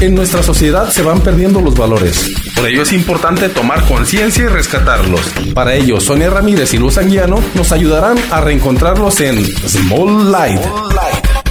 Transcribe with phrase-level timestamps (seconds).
[0.00, 2.30] En nuestra sociedad se van perdiendo los valores.
[2.54, 5.20] Por ello es importante tomar conciencia y rescatarlos.
[5.54, 10.60] Para ello, Sonia Ramírez y Luz Anguiano nos ayudarán a reencontrarlos en Small Light.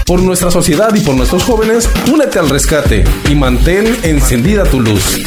[0.06, 5.20] Por nuestra sociedad y por nuestros jóvenes, únete al rescate y mantén encendida tu luz.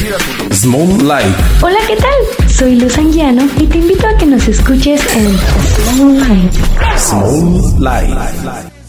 [0.51, 1.35] Small Light.
[1.61, 2.49] Hola, ¿qué tal?
[2.49, 5.37] Soy Luz Anguiano y te invito a que nos escuches en
[5.95, 6.53] Small Light.
[6.97, 8.80] Small Light.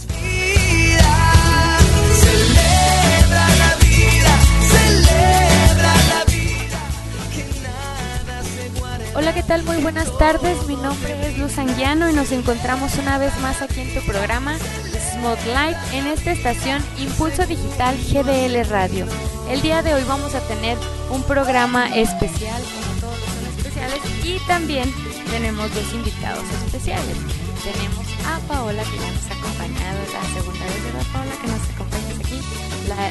[9.22, 9.62] Hola, ¿qué tal?
[9.62, 10.66] Muy buenas tardes.
[10.66, 14.58] Mi nombre es Luz Anguiano y nos encontramos una vez más aquí en tu programa
[14.58, 19.06] Smooth Light en esta estación Impulso Digital GDL Radio.
[19.48, 20.76] El día de hoy vamos a tener
[21.08, 24.92] un programa especial, como todos los son especiales, y también
[25.30, 27.16] tenemos dos invitados especiales.
[27.62, 31.46] Tenemos a Paola que ya nos ha acompañado, la segunda vez de la Paola que
[31.46, 32.40] nos acompaña aquí.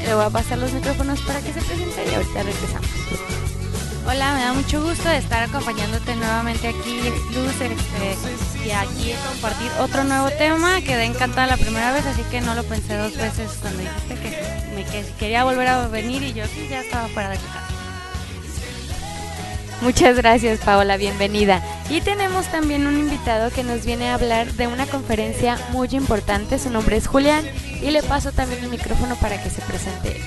[0.06, 3.51] Le voy a pasar los micrófonos para que se presente y ahorita regresamos.
[4.08, 7.02] Hola, me da mucho gusto de estar acompañándote nuevamente aquí,
[7.34, 10.82] Luz, este, y aquí compartir otro nuevo tema.
[10.82, 14.76] Quedé encantada la primera vez, así que no lo pensé dos veces cuando dijiste que,
[14.76, 17.68] me, que quería volver a venir y yo sí, ya estaba fuera de casa.
[19.82, 21.62] Muchas gracias, Paola, bienvenida.
[21.90, 26.58] Y tenemos también un invitado que nos viene a hablar de una conferencia muy importante.
[26.58, 27.46] Su nombre es Julián
[27.82, 30.20] y le paso también el micrófono para que se presente.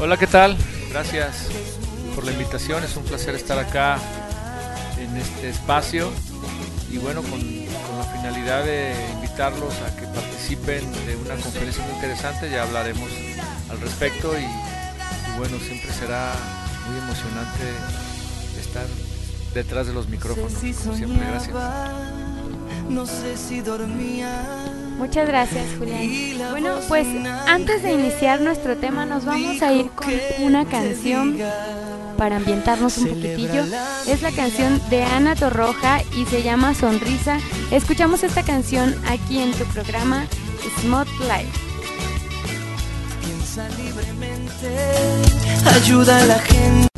[0.00, 0.56] Hola, ¿qué tal?
[0.90, 1.77] Gracias
[2.18, 2.82] por la invitación.
[2.82, 3.96] Es un placer estar acá
[4.98, 6.10] en este espacio
[6.90, 11.94] y bueno, con, con la finalidad de invitarlos a que participen de una conferencia muy
[11.94, 12.50] interesante.
[12.50, 13.08] Ya hablaremos
[13.70, 16.32] al respecto y, y bueno, siempre será
[16.88, 17.62] muy emocionante
[18.58, 18.86] estar
[19.54, 20.54] detrás de los micrófonos.
[20.54, 21.54] Como siempre, gracias.
[22.88, 24.44] No sé si dormía.
[24.98, 26.50] Muchas gracias, Julián.
[26.50, 27.06] Bueno, pues
[27.46, 30.08] antes de iniciar nuestro tema nos vamos a ir con
[30.40, 31.38] una canción
[32.16, 33.64] para ambientarnos un poquitillo.
[34.08, 37.38] Es la canción de Ana Torroja y se llama Sonrisa.
[37.70, 40.26] Escuchamos esta canción aquí en tu programa
[40.80, 41.52] Smooth Life.
[43.24, 44.76] Piensa libremente.
[45.76, 46.97] Ayuda a la gente.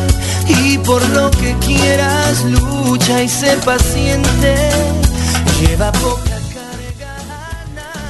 [0.51, 4.55] y por lo que quieras lucha y sé paciente.
[5.59, 6.31] Lleva poca.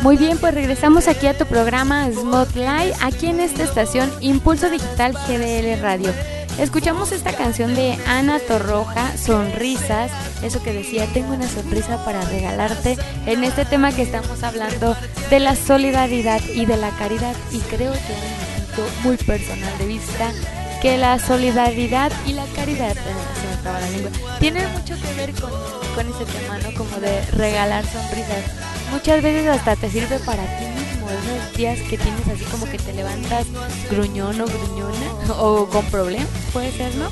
[0.01, 5.13] Muy bien, pues regresamos aquí a tu programa Live, aquí en esta estación Impulso Digital
[5.13, 6.11] GDL Radio.
[6.57, 10.11] Escuchamos esta canción de Ana Torroja, Sonrisas,
[10.43, 14.95] eso que decía, tengo una sonrisa para regalarte, en este tema que estamos hablando
[15.29, 19.85] de la solidaridad y de la caridad, y creo que un punto muy personal de
[19.85, 20.31] vista,
[20.81, 25.13] que la solidaridad y la caridad, eh, se me traba la lengua, tienen mucho que
[25.13, 25.51] ver con,
[25.95, 26.73] con ese tema, ¿no?
[26.75, 28.45] Como de regalar sonrisas.
[28.91, 32.79] Muchas veces hasta te sirve para ti mismo, esos días que tienes así como que
[32.79, 33.45] te levantas
[33.89, 37.09] gruñón o gruñona o con problemas, puede ser, ¿no?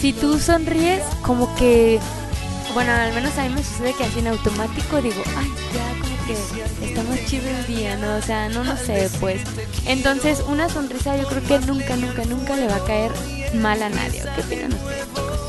[0.00, 1.98] Si tú sonríes, como que,
[2.74, 6.86] bueno, al menos a mí me sucede que así en automático digo, ay, ya que
[6.86, 8.16] está más chido el día, ¿no?
[8.16, 9.42] O sea, no, no sé, pues.
[9.86, 13.12] Entonces, una sonrisa yo creo que nunca, nunca, nunca le va a caer
[13.54, 14.22] mal a nadie.
[14.34, 15.40] ¿Qué opinan ustedes, chicos?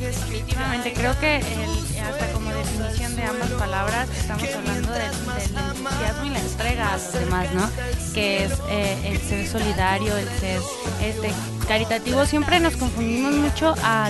[0.00, 6.24] Definitivamente, creo que el- hasta como definición de ambas palabras estamos hablando del, del entusiasmo
[6.24, 7.70] y la entrega a los demás, ¿no?
[8.14, 10.60] Que es eh, el ser solidario, el ser
[11.02, 11.32] este
[11.66, 12.24] caritativo.
[12.26, 14.08] Siempre nos confundimos mucho a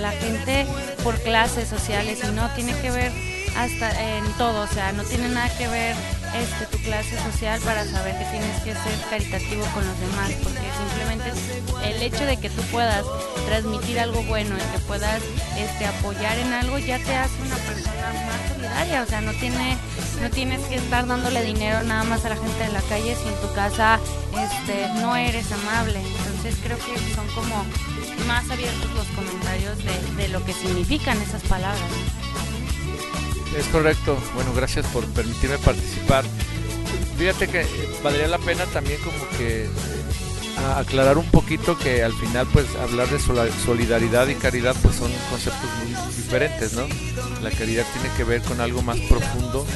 [0.00, 0.66] la gente
[1.02, 3.12] por clases sociales y no tiene que ver
[3.56, 5.96] hasta en todo, o sea, no tiene nada que ver
[6.34, 10.60] este tu clase social para saber que tienes que ser caritativo con los demás, porque
[10.76, 11.32] simplemente
[11.84, 13.04] el hecho de que tú puedas
[13.46, 15.22] transmitir algo bueno que puedas
[15.56, 19.78] este apoyar en algo ya te hace una persona más solidaria, o sea, no tiene
[20.20, 23.28] no tienes que estar dándole dinero nada más a la gente de la calle si
[23.28, 23.98] en tu casa
[24.32, 26.00] este no eres amable.
[26.00, 27.64] Entonces creo que son como
[28.26, 31.90] más abiertos los comentarios de, de lo que significan esas palabras.
[33.56, 34.18] Es correcto.
[34.34, 36.24] Bueno, gracias por permitirme participar.
[37.18, 37.66] Fíjate que eh,
[38.02, 39.68] valdría la pena también como que eh,
[40.76, 45.70] aclarar un poquito que al final pues hablar de solidaridad y caridad pues son conceptos
[45.82, 46.86] muy diferentes, ¿no?
[47.42, 49.66] La caridad tiene que ver con algo más profundo,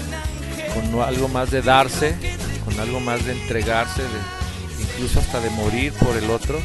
[0.75, 2.15] con algo más de darse,
[2.67, 4.03] con algo más de entregarse,
[4.79, 6.61] incluso hasta de morir por el otro.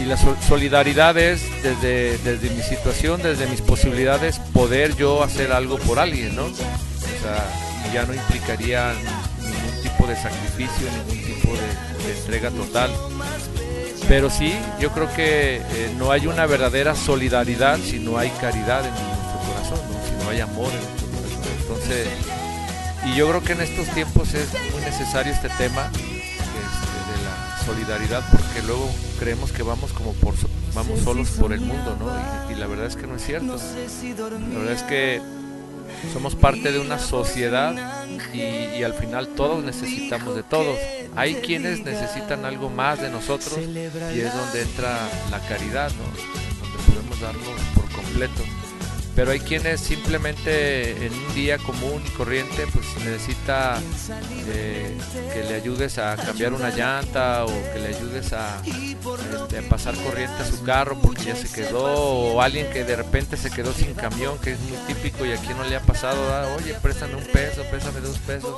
[0.00, 5.52] Y la sol- solidaridad es desde, desde mi situación, desde mis posibilidades, poder yo hacer
[5.52, 6.46] algo por alguien, ¿no?
[6.46, 7.44] O sea,
[7.92, 8.94] ya no implicaría
[9.40, 12.90] ningún tipo de sacrificio, ningún tipo de, entrega total.
[14.08, 18.84] Pero sí, yo creo que eh, no hay una verdadera solidaridad si no hay caridad
[18.84, 20.18] en nuestro corazón, ¿no?
[20.18, 21.52] si no hay amor en nuestro corazón.
[21.60, 22.08] Entonces,
[23.06, 25.90] y yo creo que en estos tiempos es muy necesario este tema
[27.64, 28.88] solidaridad porque luego
[29.18, 30.34] creemos que vamos como por
[30.74, 32.06] vamos solos por el mundo, ¿no?
[32.50, 33.56] Y, y la verdad es que no es cierto.
[33.56, 35.20] La verdad es que
[36.12, 37.74] somos parte de una sociedad
[38.32, 38.40] y,
[38.78, 40.76] y al final todos necesitamos de todos.
[41.16, 46.04] Hay quienes necesitan algo más de nosotros y es donde entra la caridad, ¿no?
[46.60, 48.42] Donde podemos darnos por completo.
[49.16, 53.78] Pero hay quienes simplemente en un día común y corriente pues necesita
[54.46, 54.96] eh,
[55.34, 59.94] que le ayudes a cambiar una llanta o que le ayudes a, este, a pasar
[59.96, 63.72] corriente a su carro porque ya se quedó o alguien que de repente se quedó
[63.72, 66.74] sin camión que es muy típico y a quien no le ha pasado, ah, oye
[66.74, 68.54] préstame un peso, préstame dos pesos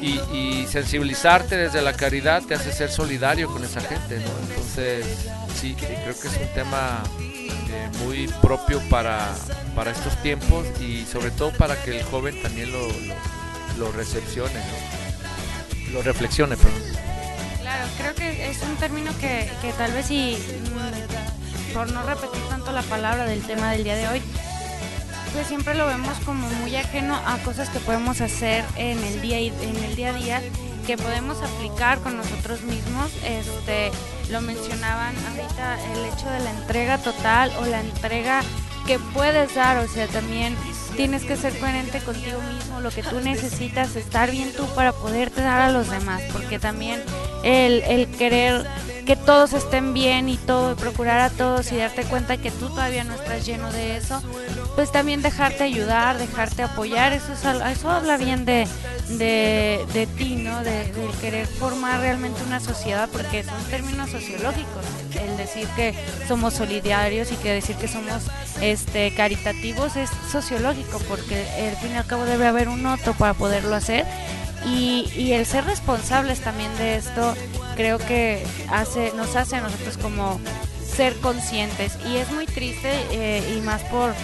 [0.00, 4.30] y, y sensibilizarte desde la caridad te hace ser solidario con esa gente, ¿no?
[4.48, 5.04] Entonces,
[5.60, 7.02] sí, creo que es un tema
[7.74, 9.34] eh, muy propio para,
[9.74, 13.14] para estos tiempos y sobre todo para que el joven también lo, lo,
[13.78, 14.60] lo recepcione,
[15.92, 16.82] lo reflexione, perdón.
[17.60, 20.38] Claro, creo que es un término que, que tal vez y
[21.72, 24.22] por no repetir tanto la palabra del tema del día de hoy,
[25.32, 29.38] pues siempre lo vemos como muy ajeno a cosas que podemos hacer en el día
[29.38, 30.42] en el día a día
[30.86, 33.10] que podemos aplicar con nosotros mismos.
[33.24, 33.90] Este,
[34.30, 38.42] lo mencionaban ahorita el hecho de la entrega total o la entrega
[38.86, 40.56] que puedes dar, o sea, también
[40.96, 45.40] tienes que ser coherente contigo mismo, lo que tú necesitas, estar bien tú para poderte
[45.40, 47.02] dar a los demás, porque también
[47.44, 48.66] el, el querer
[49.04, 53.04] que todos estén bien y todo, procurar a todos y darte cuenta que tú todavía
[53.04, 54.22] no estás lleno de eso,
[54.74, 58.66] pues también dejarte ayudar, dejarte apoyar, eso, eso habla bien de,
[59.08, 60.62] de, ti, ¿no?
[60.62, 64.84] De, querer formar realmente una sociedad, porque son términos sociológicos,
[65.20, 65.94] el decir que
[66.26, 68.22] somos solidarios y que decir que somos
[68.60, 73.34] este caritativos es sociológico, porque al fin y al cabo debe haber un otro para
[73.34, 74.06] poderlo hacer
[74.66, 77.34] y, y, el ser responsables también de esto
[77.76, 80.40] creo que hace nos hace a nosotros como
[80.84, 81.98] ser conscientes.
[82.06, 84.14] Y es muy triste eh, y más por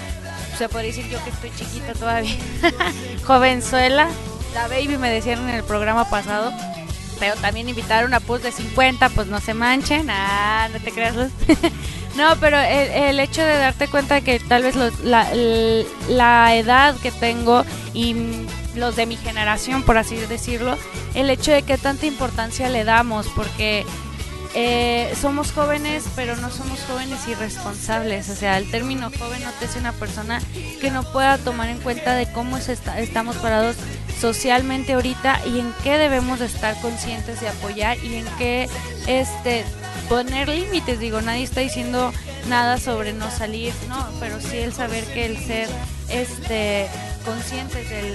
[0.57, 2.37] se puede decir yo que estoy chiquita todavía.
[3.27, 4.09] Jovenzuela
[4.55, 6.53] la baby me decían en el programa pasado.
[7.19, 10.09] Pero también invitaron a Pus de 50 pues no se manchen.
[10.11, 11.15] Ah no te creas
[12.17, 15.29] no pero el, hecho de darte cuenta que tal vez la,
[16.09, 18.17] la edad que tengo y
[18.75, 20.77] los de mi generación, por así decirlo,
[21.15, 23.85] el hecho de que tanta importancia le damos, porque
[24.55, 28.29] eh, somos jóvenes, pero no somos jóvenes irresponsables.
[28.31, 30.41] O sea, el término joven no te hace una persona
[30.81, 33.77] que no pueda tomar en cuenta de cómo estamos parados
[34.21, 38.69] socialmente ahorita y en qué debemos estar conscientes de apoyar y en qué
[39.07, 39.65] este
[40.09, 40.99] poner límites.
[40.99, 42.13] Digo, nadie está diciendo
[42.49, 45.69] nada sobre no salir, no, pero sí el saber que el ser
[46.09, 46.89] este
[47.25, 48.15] conscientes del,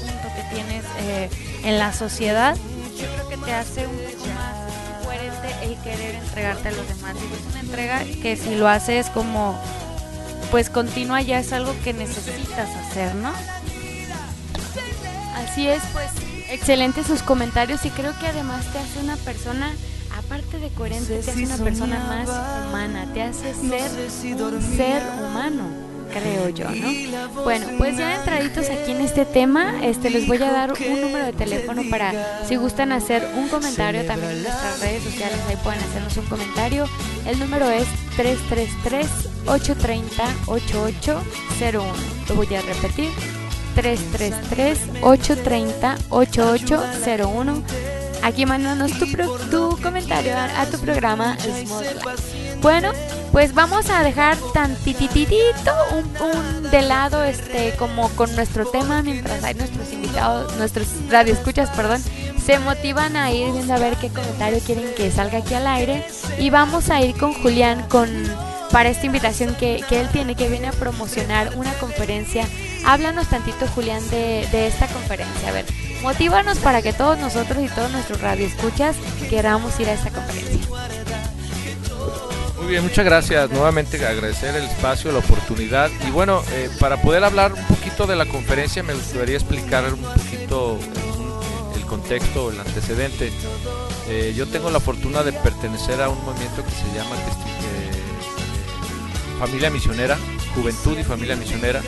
[0.00, 1.30] punto que tienes eh,
[1.64, 2.56] en la sociedad,
[2.98, 7.16] yo creo que te hace un poco más coherente el querer entregarte a los demás.
[7.16, 9.58] es una entrega que si lo haces como
[10.50, 13.32] pues continua ya es algo que necesitas hacer, ¿no?
[15.34, 16.10] Así es, pues
[16.50, 19.72] excelentes sus comentarios y creo que además te hace una persona
[20.16, 22.28] aparte de coherente, te hace una persona más
[22.68, 23.90] humana, te hace ser
[24.40, 25.83] un ser humano
[26.14, 27.42] creo yo, ¿no?
[27.42, 31.26] Bueno, pues ya entraditos aquí en este tema, este les voy a dar un número
[31.26, 35.80] de teléfono para si gustan hacer un comentario también en nuestras redes sociales, ahí pueden
[35.80, 36.86] hacernos un comentario.
[37.26, 39.06] El número es 333
[39.46, 41.92] 830 8801.
[42.28, 43.10] Lo voy a repetir.
[43.74, 47.64] 333 830 8801
[48.24, 49.06] Aquí mándanos tu,
[49.50, 51.36] tu comentario a, tu programa
[52.64, 52.92] Bueno,
[53.30, 59.52] pues vamos a dejar tantititito un, de lado este como con nuestro tema mientras hay
[59.52, 62.02] nuestros invitados, nuestros radioescuchas, perdón,
[62.42, 66.06] se motivan a ir viendo a ver qué comentario quieren que salga aquí al aire
[66.38, 68.08] y vamos a ir con Julián con
[68.72, 72.48] para esta invitación que, que él tiene que viene a promocionar una conferencia.
[72.86, 75.66] Háblanos tantito Julián de, de esta conferencia, a ver.
[76.02, 78.96] Motívanos para que todos nosotros y todos nuestros radioescuchas
[79.28, 80.73] queramos ir a esta conferencia.
[82.64, 83.50] Muy bien, muchas gracias.
[83.50, 85.90] Nuevamente agradecer el espacio, la oportunidad.
[86.08, 90.00] Y bueno, eh, para poder hablar un poquito de la conferencia, me gustaría explicar un
[90.00, 90.78] poquito
[91.76, 93.30] el contexto, el antecedente.
[94.08, 97.90] Eh, yo tengo la fortuna de pertenecer a un movimiento que se llama eh,
[99.38, 100.16] Familia Misionera,
[100.54, 101.82] Juventud y Familia Misionera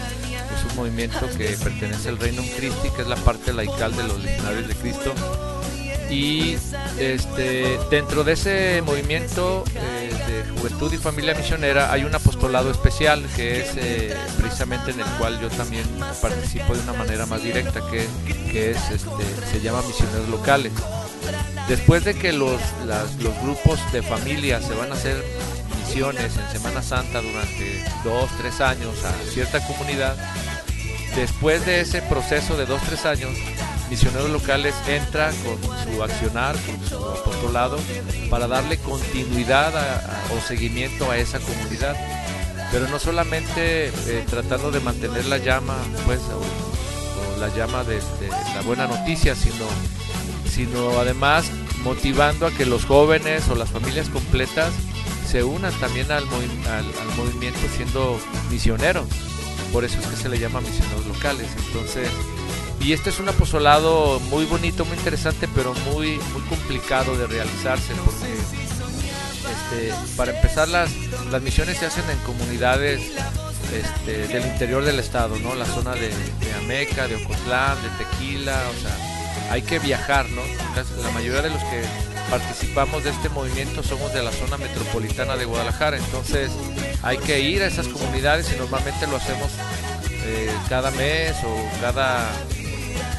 [0.71, 4.69] un movimiento que pertenece al Reino Christi, que es la parte laical de los legionarios
[4.69, 5.15] de Cristo.
[6.11, 6.57] Y
[6.99, 10.06] este, dentro de ese movimiento eh,
[10.59, 15.41] juventud y familia misionera hay un apostolado especial que es eh, precisamente en el cual
[15.41, 15.85] yo también
[16.21, 18.07] participo de una manera más directa, que,
[18.51, 20.73] que es, este, se llama misioneros locales.
[21.69, 22.61] Después de que los,
[23.21, 25.23] los grupos de familia se van a hacer
[25.79, 30.17] misiones en Semana Santa durante dos, tres años a cierta comunidad,
[31.17, 33.31] Después de ese proceso de dos, tres años,
[33.91, 37.79] Misioneros Locales entra con su accionar, con su apostolado,
[38.31, 39.73] para darle continuidad
[40.37, 41.97] o seguimiento a esa comunidad.
[42.73, 48.01] Pero no solamente eh, tratando de mantener la llama, pues, o, la llama de,
[48.55, 49.67] la buena noticia, sino,
[50.51, 51.47] sino además
[51.85, 54.73] motivando a que los jóvenes o las familias completas
[55.31, 56.27] se unan también al
[57.17, 58.19] movimiento siendo
[58.51, 59.07] misioneros
[59.73, 61.49] por eso es que se le llama misioneros locales.
[61.67, 62.09] Entonces,
[62.81, 67.93] y este es un apostolado muy bonito, muy interesante, pero muy, muy complicado de realizarse
[68.05, 70.91] porque este, para empezar las,
[71.31, 73.01] las misiones se hacen en comunidades
[73.73, 75.55] este, del interior del estado, ¿no?
[75.55, 80.43] La zona de, de Ameca, de Ocotlán, de Tequila, o sea, hay que viajar, ¿no?
[81.03, 81.83] La mayoría de los que
[82.31, 86.51] participamos de este movimiento somos de la zona metropolitana de Guadalajara, entonces
[87.03, 89.51] hay que ir a esas comunidades y normalmente lo hacemos
[90.25, 92.29] eh, cada mes o cada,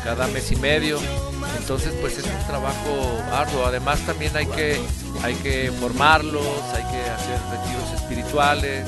[0.08, 1.00] cada mes y medio.
[1.60, 3.66] Entonces pues es un trabajo arduo.
[3.66, 4.80] Además también hay que,
[5.22, 8.86] hay que formarlos, hay que hacer retiros espirituales,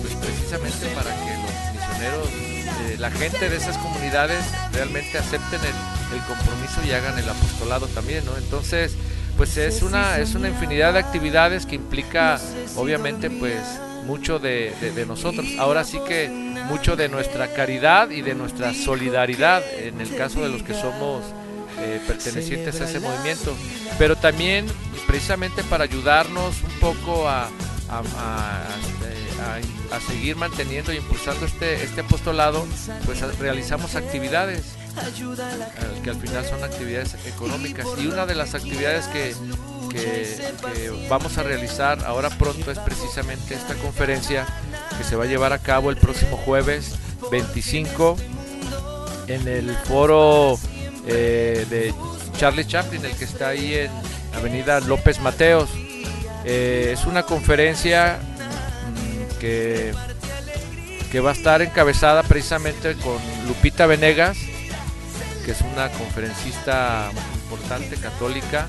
[0.00, 4.42] pues precisamente para que los misioneros, eh, la gente de esas comunidades
[4.72, 8.34] realmente acepten el, el compromiso y hagan el apostolado también, ¿no?
[8.38, 8.94] Entonces
[9.36, 12.40] pues es una, es una infinidad de actividades que implica
[12.76, 13.58] obviamente pues
[14.06, 14.72] mucho de,
[15.06, 15.46] nosotros.
[15.58, 16.28] Ahora sí que
[16.68, 21.24] mucho de nuestra caridad y de nuestra solidaridad en el caso de los que somos
[21.78, 23.54] eh, pertenecientes a ese movimiento.
[23.98, 24.66] Pero también
[25.06, 27.48] precisamente para ayudarnos un poco a,
[27.90, 28.00] a,
[30.08, 32.66] seguir manteniendo e impulsando este, este apostolado,
[33.06, 34.74] pues realizamos actividades
[36.02, 37.86] que al final son actividades económicas.
[37.98, 39.34] Y una de las actividades que,
[41.08, 44.46] vamos a realizar ahora pronto es precisamente esta conferencia
[44.96, 46.94] que se va a llevar a cabo el próximo jueves
[47.30, 48.16] 25
[49.26, 50.58] en el foro
[51.06, 51.94] eh, de
[52.36, 53.90] Charlie Chaplin, el que está ahí en
[54.34, 55.70] Avenida López Mateos.
[56.44, 59.92] Eh, es una conferencia mm, que,
[61.10, 64.36] que va a estar encabezada precisamente con Lupita Venegas,
[65.44, 67.10] que es una conferencista
[67.44, 68.66] importante católica,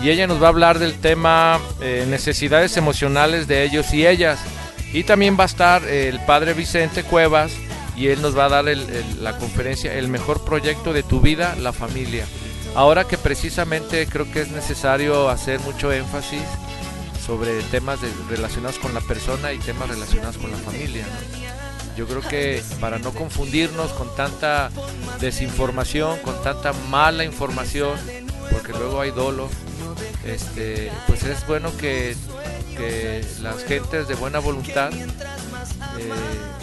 [0.00, 4.38] y ella nos va a hablar del tema eh, necesidades emocionales de ellos y ellas.
[4.92, 7.52] Y también va a estar el padre Vicente Cuevas,
[7.98, 11.72] y él nos va a dar la conferencia El mejor proyecto de tu vida, la
[11.72, 12.24] familia.
[12.74, 16.42] Ahora que precisamente creo que es necesario hacer mucho énfasis
[17.26, 17.98] sobre temas
[18.30, 21.04] relacionados con la persona y temas relacionados con la familia.
[21.96, 24.70] Yo creo que para no confundirnos con tanta
[25.20, 27.98] desinformación, con tanta mala información,
[28.52, 29.48] porque luego hay dolo,
[30.24, 32.16] este, pues es bueno que,
[33.42, 35.08] las gentes de buena voluntad eh,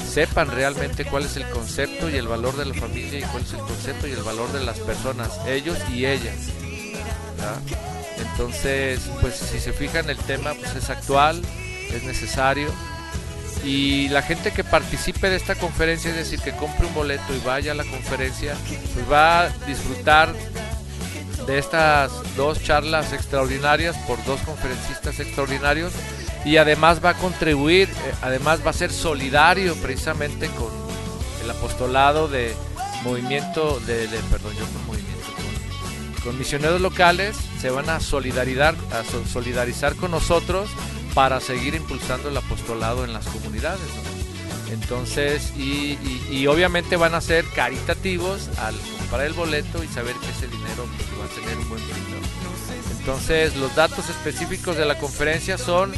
[0.09, 3.51] sepan realmente cuál es el concepto y el valor de la familia y cuál es
[3.51, 6.35] el concepto y el valor de las personas, ellos y ellas.
[8.17, 11.41] Entonces, pues si se fijan el tema, pues es actual,
[11.91, 12.71] es necesario
[13.65, 17.39] y la gente que participe de esta conferencia, es decir, que compre un boleto y
[17.39, 18.55] vaya a la conferencia,
[18.93, 20.33] pues va a disfrutar
[21.47, 25.93] de estas dos charlas extraordinarias por dos conferencistas extraordinarios
[26.43, 30.69] y además va a contribuir, eh, además va a ser solidario precisamente con
[31.43, 32.53] el apostolado de
[33.03, 35.25] movimiento, de, perdón, yo con movimiento,
[36.23, 40.69] con, misioneros locales, se van a, solidarizar, a solidarizar con nosotros
[41.13, 43.79] para seguir impulsando el apostolado en las comunidades.
[44.71, 48.75] Entonces, y, obviamente van a ser caritativos al
[49.05, 51.95] comprar el boleto y saber que ese dinero pues, va a tener un buen fin.
[52.99, 55.93] Entonces, los datos específicos de la conferencia son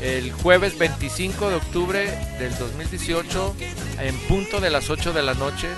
[0.00, 3.54] el jueves 25 de octubre del 2018
[4.00, 5.68] en punto de las 8 de la noche,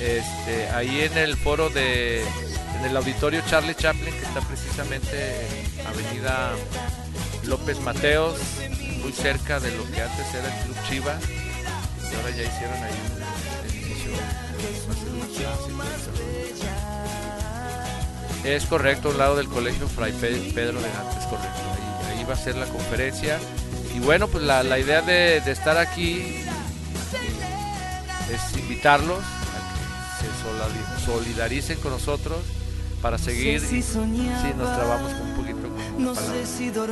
[0.00, 5.46] este, ahí en el foro de, en el auditorio Charlie Chaplin, que está precisamente
[5.78, 6.52] en Avenida
[7.44, 8.38] López Mateos,
[9.02, 11.18] muy cerca de lo que antes era el Club Chiva,
[12.10, 14.12] y ahora ya hicieron ahí un edificio
[18.44, 21.60] Es correcto, a un lado del colegio Fray Pedro de Nantes, correcto.
[22.08, 23.38] Ahí, va a ser la conferencia.
[23.94, 26.44] Y bueno, pues la, idea de, estar aquí
[28.32, 32.38] es invitarlos a que se solidaricen con nosotros
[33.02, 35.65] para seguir, si nos trabamos un poquito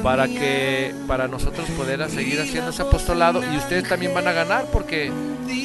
[0.02, 4.66] para que para nosotros poder seguir haciendo ese apostolado y ustedes también van a ganar
[4.72, 5.12] porque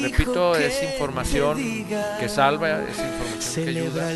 [0.02, 1.58] repito es información
[2.20, 4.12] que salva es información que ayuda.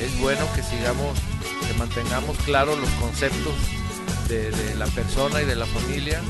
[0.00, 1.18] Es bueno que sigamos
[1.66, 3.54] que mantengamos claros los conceptos
[4.28, 6.20] de, la persona y de la familia.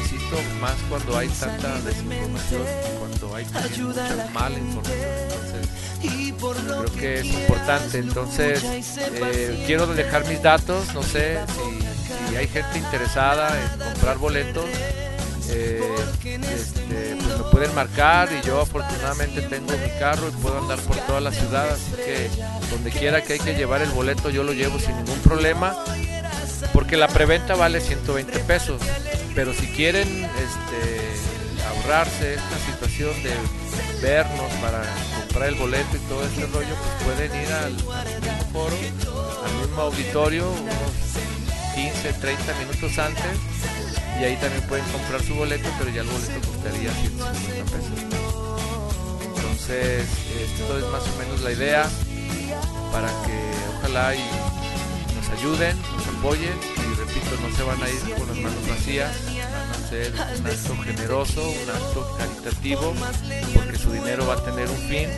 [0.00, 2.62] Insisto más cuando hay tanta desinformación
[3.18, 5.66] cuando hay mucha mala información entonces
[6.66, 7.98] creo que es importante.
[7.98, 8.62] Entonces,
[8.98, 11.38] eh, quiero dejar mis datos, no sé
[12.28, 14.64] si, hay gente interesada en comprar boletos.
[15.48, 15.80] Eh,
[16.24, 20.96] este, pues me pueden marcar y yo afortunadamente tengo mi carro y puedo andar por
[21.06, 22.28] toda la ciudad, así que
[22.68, 25.76] donde quiera que hay que llevar el boleto yo lo llevo sin ningún problema,
[26.72, 28.82] porque la preventa vale 120 pesos,
[29.36, 31.15] pero si quieren este,
[31.86, 33.30] esta situación de
[34.02, 34.82] vernos para
[35.20, 38.76] comprar el boleto y todo este rollo, pues pueden ir al, mismo foro,
[39.44, 43.24] al mismo auditorio, unos 15, 30 minutos antes,
[44.20, 47.98] y ahí también pueden comprar su boleto, pero ya el boleto costaría 150 pesos.
[49.36, 50.08] Entonces,
[50.42, 51.88] esto es más o menos la idea
[52.90, 53.38] para que
[53.78, 54.24] ojalá y
[55.14, 59.35] nos ayuden, nos apoyen y repito, no se van a ir con las manos vacías
[59.88, 62.94] ser un acto generoso, un acto caritativo,
[63.54, 65.08] porque su dinero va a tener un fin.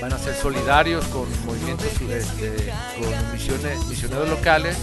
[0.00, 4.76] Van a ser solidarios con movimientos, este, con misiones, misioneros locales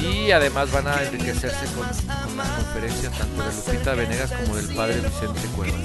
[0.00, 5.00] y además van a enriquecerse con, las conferencias tanto de Lupita Venegas como del padre
[5.00, 5.80] Vicente Cuevas.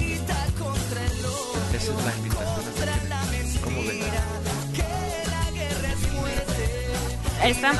[1.74, 4.35] Esa es la invitación a ¿Cómo ven?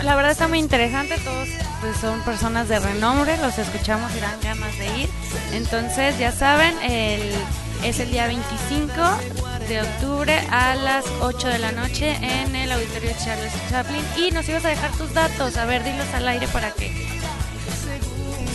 [0.02, 1.48] La verdad está muy interesante, todos
[1.80, 5.08] pues, son personas de renombre, los escuchamos y dan ganas de ir.
[5.52, 6.74] Entonces, ya saben,
[7.84, 8.92] es el día 25
[9.68, 14.02] de octubre a las 8 de la noche en el auditorio Charles Chaplin.
[14.16, 16.92] Y nos ibas a dejar tus datos, a ver, dilos al aire para que...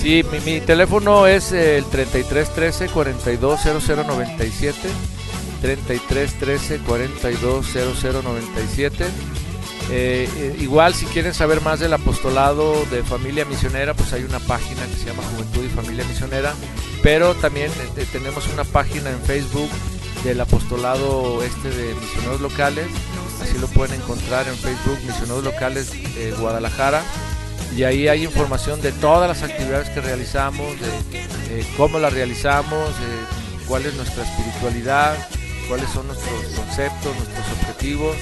[0.02, 4.90] Sí, mi, teléfono es el 3313 420097
[5.62, 9.06] 3313 420097
[9.94, 14.40] eh, eh, igual si quieren saber más del apostolado de familia misionera, pues hay una
[14.40, 16.54] página que se llama Juventud y Familia Misionera,
[17.04, 19.70] pero también eh, tenemos una página en Facebook
[20.24, 22.86] del apostolado este de misioneros locales,
[23.42, 27.04] así lo pueden encontrar en Facebook, Misioneros Locales de Guadalajara,
[27.76, 32.92] y ahí hay información de todas las actividades que realizamos, de cómo las realizamos,
[33.68, 35.18] cuál es nuestra espiritualidad,
[35.68, 38.16] cuáles son nuestros conceptos, nuestros objetivos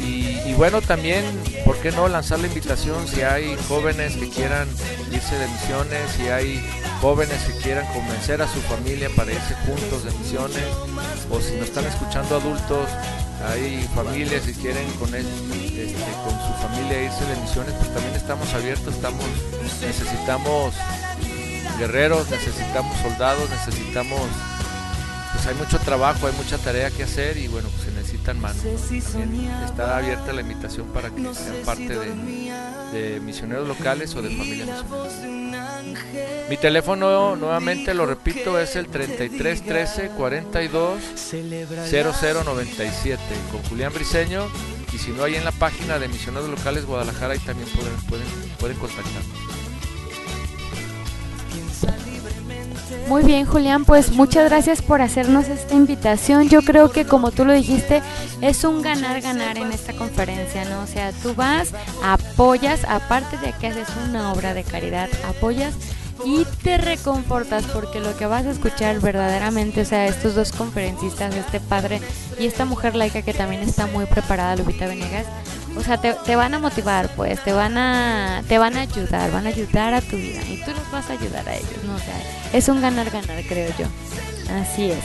[0.00, 1.24] y, bueno, también,
[1.64, 4.68] ¿por qué no lanzar la invitación si hay jóvenes que quieran
[5.12, 6.64] irse de misiones, si hay
[7.00, 10.64] jóvenes que quieran convencer a su familia para irse juntos de misiones,
[11.30, 12.88] o si nos están escuchando adultos,
[13.46, 18.52] hay familias que quieren con, este, con su familia irse de misiones, pues también estamos
[18.54, 19.24] abiertos, estamos,
[19.80, 20.74] necesitamos
[21.78, 24.20] guerreros, necesitamos soldados, necesitamos
[25.32, 28.64] pues hay mucho trabajo, hay mucha tarea que hacer y bueno, pues se necesitan manos.
[29.70, 31.98] está abierta la invitación para que sean parte
[32.92, 34.84] de, misioneros locales o de familias
[36.48, 41.00] Mi teléfono, nuevamente lo repito, es el 33 13 42
[41.90, 44.46] 0097 con Julián Briseño
[44.92, 48.26] y si no hay en la página de Misioneros Locales Guadalajara ahí también pueden, pueden,
[48.58, 49.67] pueden contactarnos.
[53.08, 56.50] Muy bien, Julián, pues muchas gracias por hacernos esta invitación.
[56.50, 58.02] Yo creo que como tú lo dijiste,
[58.42, 60.82] es un ganar-ganar en esta conferencia, ¿no?
[60.82, 61.72] O sea, tú vas,
[62.04, 65.72] apoyas, aparte de que haces una obra de caridad, apoyas
[66.22, 71.34] y te reconfortas porque lo que vas a escuchar verdaderamente, o sea, estos dos conferencistas,
[71.34, 72.02] este padre
[72.38, 75.24] y esta mujer laica que también está muy preparada, Lupita Venegas,
[75.78, 79.46] o sea, te, van a motivar, pues, te van a, te van a ayudar, van
[79.46, 81.94] a ayudar a tu vida y tú los vas a ayudar a ellos, ¿no?
[81.94, 82.20] O sea,
[82.52, 83.86] es un ganar-ganar, creo yo.
[84.60, 84.98] Así es.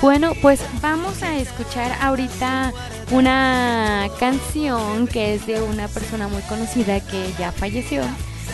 [0.00, 2.72] Bueno, pues vamos a escuchar ahorita
[3.10, 8.02] una canción que es de una persona muy conocida que ya falleció,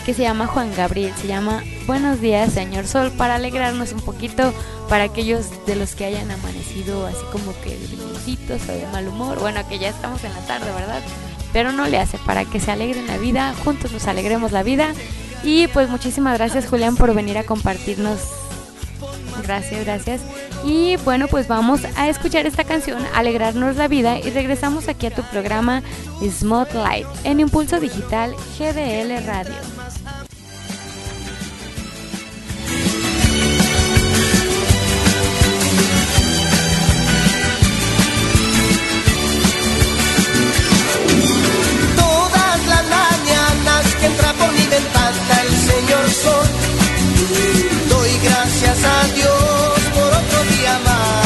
[0.05, 4.53] que se llama Juan Gabriel, se llama Buenos días, señor Sol, para alegrarnos un poquito
[4.89, 9.39] para aquellos de los que hayan amanecido así como que de o de mal humor,
[9.39, 11.01] bueno, que ya estamos en la tarde, ¿verdad?
[11.53, 14.93] Pero no le hace para que se alegren la vida, juntos nos alegremos la vida.
[15.43, 18.21] Y pues muchísimas gracias Julián por venir a compartirnos.
[19.43, 20.21] Gracias, gracias.
[20.65, 25.11] Y bueno, pues vamos a escuchar esta canción, Alegrarnos la vida, y regresamos aquí a
[25.11, 25.83] tu programa
[26.23, 29.55] Smooth Light en Impulso Digital GDL Radio.
[47.89, 51.21] Doy gracias a Dios por otro día más.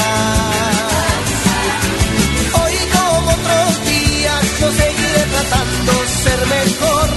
[2.62, 7.08] Hoy como otros días yo seguiré tratando ser mejor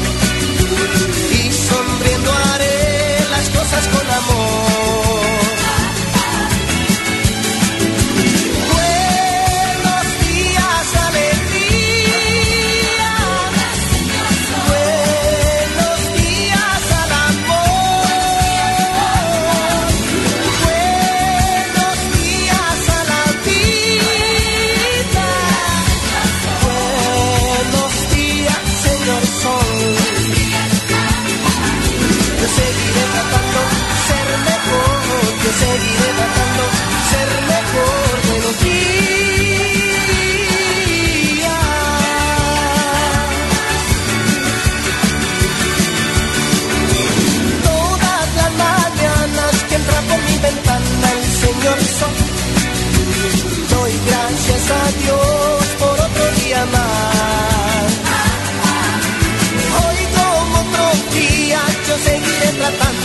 [1.31, 4.66] y sonriendo haré las cosas con amor.
[54.47, 57.91] gracias a Dios por otro día más.
[59.83, 62.96] Hoy como otro día yo seguiré tratando.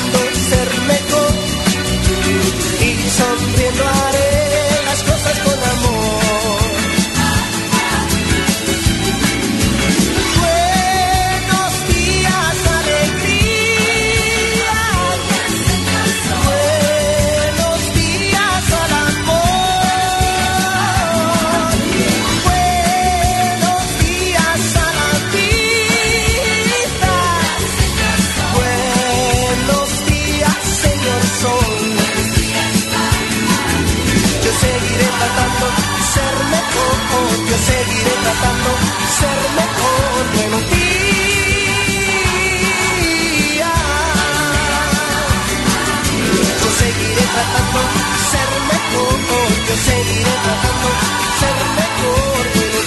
[49.76, 52.82] seguiré tratando de ser mejor que lo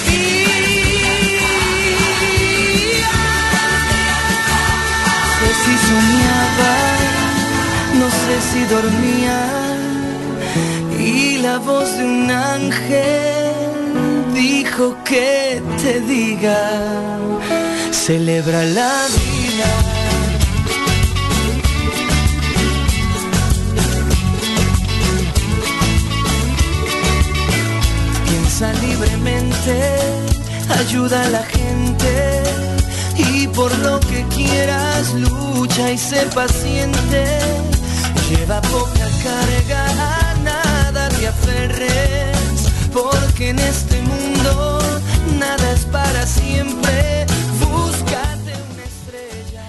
[5.32, 6.74] No sé si soñaba,
[8.00, 9.38] no sé si dormía
[10.98, 13.52] y la voz de un ángel
[14.34, 17.18] dijo que te diga,
[17.90, 19.95] celebra la vida.
[28.58, 29.98] Piensa libremente,
[30.78, 32.42] ayuda a la gente
[33.18, 37.38] y por lo que quieras lucha y sé paciente.
[38.30, 44.80] Lleva poca carga, a nada te aferres, porque en este mundo
[45.38, 47.26] nada es para siempre.
[47.60, 49.64] Búscate una estrella.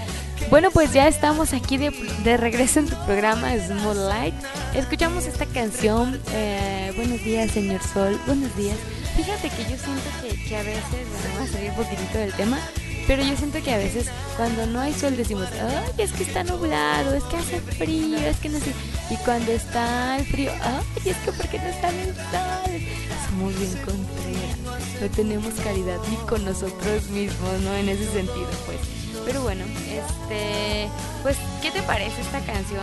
[0.49, 1.89] Bueno, pues ya estamos aquí de,
[2.23, 4.35] de regreso en tu programa Small Light.
[4.73, 6.19] Escuchamos esta canción.
[6.31, 8.19] eh, buenos días, señor Sol.
[8.27, 8.77] Buenos días.
[9.15, 12.33] Fíjate que yo siento que, que a veces, bueno, vamos a salir un poquitito del
[12.33, 12.59] tema,
[13.07, 16.43] pero yo siento que a veces cuando no hay sol decimos, ay, es que está
[16.43, 18.73] nublado, es que hace frío, es que no sé.
[19.09, 22.81] Y cuando está el frío, ay, es que porque no está el sol.
[23.29, 25.01] Somos bien contreras.
[25.01, 27.75] No tenemos caridad ni con nosotros mismos, ¿no?
[27.75, 28.96] En ese sentido, pues.
[29.27, 30.87] Pero bueno, este,
[31.21, 32.81] pues, ¿qué te parece esta canción,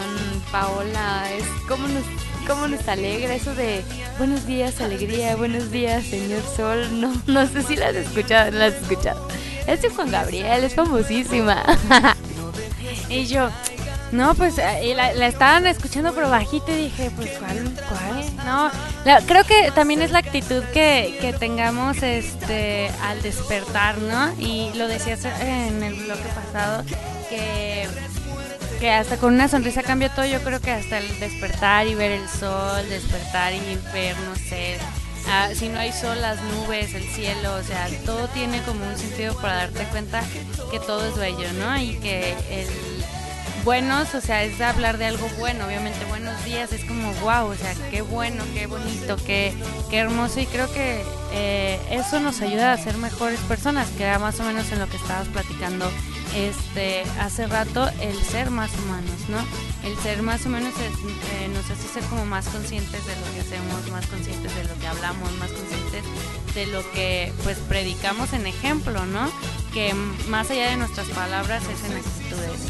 [0.53, 1.33] Paola?
[1.33, 2.05] Es cómo nos,
[2.47, 3.83] cómo nos alegra eso de
[4.19, 6.87] buenos días, alegría, buenos días, señor sol.
[7.01, 9.27] No, no sé si la has escuchado, no la has escuchado.
[9.67, 11.63] Es de Juan Gabriel, es famosísima.
[13.09, 13.49] Y yo,
[14.12, 17.73] no, pues eh, y la, estaban escuchando pero bajito y dije, pues ¿cuál?
[17.88, 18.37] ¿Cuál?
[18.47, 18.71] No,
[19.05, 24.33] la- creo que también es la actitud que, que tengamos este al despertar, ¿no?
[24.38, 26.85] Y lo decías en el bloque pasado,
[27.29, 27.88] que,
[28.79, 32.12] que hasta con una sonrisa cambia todo, yo creo que hasta el despertar y ver
[32.12, 34.79] el sol, despertar y ver, no sé,
[35.29, 38.97] ah, si no hay sol, las nubes, el cielo, o sea, todo tiene como un
[38.97, 40.23] sentido para darte cuenta
[40.71, 41.77] que todo es bello, ¿no?
[41.79, 42.94] Y que el
[43.64, 47.55] buenos, o sea, es hablar de algo bueno, obviamente buenos días, es como wow, o
[47.55, 49.55] sea, qué bueno, qué bonito, qué,
[49.90, 54.18] qué hermoso y creo que eh, eso nos ayuda a ser mejores personas, que era
[54.18, 55.90] más o menos en lo que estabas platicando
[56.37, 59.38] este hace rato, el ser más humanos, ¿no?
[59.88, 60.98] El ser más o menos es-
[61.33, 64.74] eh, nos hace ser como más conscientes de lo que hacemos, más conscientes de lo
[64.79, 66.03] que hablamos, más conscientes
[66.55, 69.31] de lo que pues predicamos en ejemplo, ¿no?
[69.72, 69.94] Que
[70.29, 72.61] más allá de nuestras palabras es en actitudes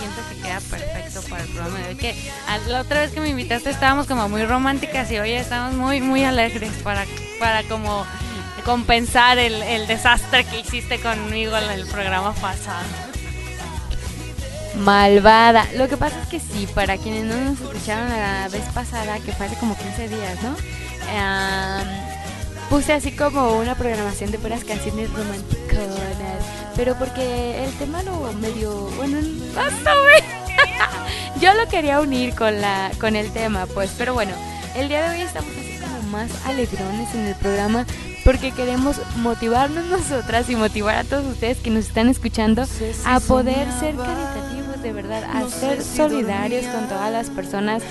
[0.00, 1.96] siento que queda perfecto para el programa de hoy.
[1.96, 2.14] Que
[2.66, 6.24] la otra vez que me invitaste estábamos como muy románticas y hoy estamos muy muy
[6.24, 7.04] alegres para
[7.38, 8.04] para como
[8.64, 12.84] compensar el, el desastre que hiciste conmigo en el programa pasado.
[14.76, 15.66] Malvada.
[15.76, 19.32] Lo que pasa es que sí, para quienes no nos escucharon la vez pasada, que
[19.32, 20.56] fue hace como 15 días, ¿no?
[22.70, 26.29] Puse así como una programación de puras canciones romanticonas.
[26.76, 28.72] Pero porque el tema lo medio.
[28.96, 30.24] Bueno, no sé.
[31.40, 33.92] Yo lo quería unir con, la, con el tema, pues.
[33.96, 34.32] Pero bueno,
[34.76, 37.86] el día de hoy estamos así como más alegrones en el programa
[38.24, 42.66] porque queremos motivarnos nosotras y motivar a todos ustedes que nos están escuchando
[43.04, 47.82] a poder ser caritativos de verdad, a ser solidarios con todas las personas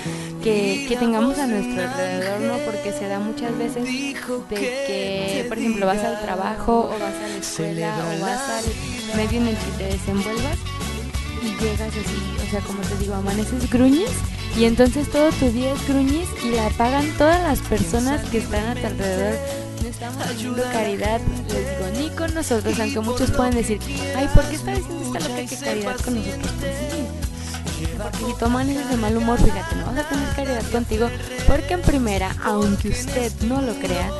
[0.42, 2.58] que, tengamos a nuestro alrededor, ¿no?
[2.64, 7.28] Porque se da muchas veces de que, por ejemplo, vas al trabajo o vas a
[7.28, 10.58] la escuela o vas al medio en el que te desenvuelvas
[11.42, 14.10] y llegas así, o sea, como te digo, amaneces gruñes
[14.58, 18.66] y entonces todo tu día es gruñes y la pagan todas las personas que están
[18.66, 19.38] a tu alrededor.
[19.82, 23.78] No estamos haciendo caridad, les digo, ni con nosotros, aunque muchos pueden decir,
[24.16, 26.52] ay, ¿por qué está diciendo esta loca que caridad con nosotros?
[26.60, 27.19] Pues
[28.02, 31.08] porque si tú amaneces de mal humor, fíjate, no vas a tener caridad contigo,
[31.46, 34.10] porque en primera, aunque usted no lo crea,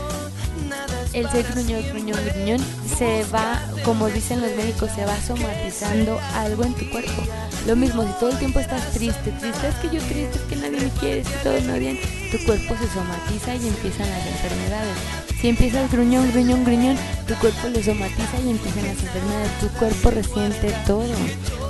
[1.13, 2.61] el ser gruñón, gruñón, gruñón
[2.97, 7.23] se va, como dicen los médicos, se va somatizando algo en tu cuerpo.
[7.67, 10.57] Lo mismo, si todo el tiempo estás triste, triste, es que yo triste, es que
[10.57, 11.99] nadie me quiere, es que todos me odian,
[12.31, 14.97] tu cuerpo se somatiza y empiezan las enfermedades.
[15.41, 16.97] Si empiezas gruñón, gruñón, gruñón,
[17.27, 19.51] tu cuerpo lo somatiza y empiezan las enfermedades.
[19.61, 21.15] Tu cuerpo resiente todo.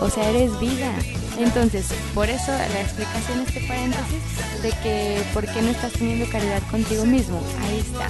[0.00, 0.92] O sea, eres vida.
[1.38, 4.22] Entonces, por eso la explicación, este paréntesis,
[4.62, 7.40] de que por qué no estás teniendo caridad contigo mismo.
[7.62, 8.08] Ahí está.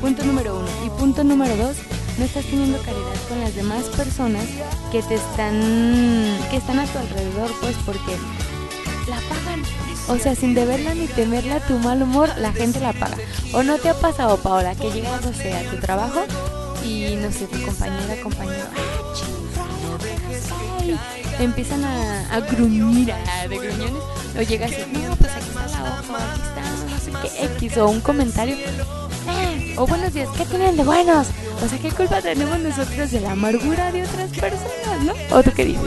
[0.00, 0.68] Punto número uno.
[0.84, 1.76] Y punto número dos,
[2.18, 4.44] no estás teniendo caridad con las demás personas
[4.90, 5.60] que te están,
[6.50, 8.16] que están a tu alrededor, pues porque
[9.08, 9.62] la pagan.
[10.08, 13.16] O sea, sin deberla ni temerla, tu mal humor, la gente la paga.
[13.52, 16.24] ¿O no te ha pasado, Paola, que llegas, o sea, a tu trabajo
[16.84, 19.64] y, no sé, tu compañera, compañero, ¡ah, chingada!
[20.80, 24.02] ay", Te empiezan a, a gruñir, a- de gruñones,
[24.38, 27.76] o llegas y, no, pues aquí está la hoja, aquí está, no sé qué, X,
[27.78, 31.28] o un comentario, "Eh, o buenos días, ¿qué tienen de buenos?
[31.64, 35.12] O sea, ¿qué culpa tenemos nosotros de la amargura de otras personas, no?
[35.36, 35.82] ¿O tú qué dices?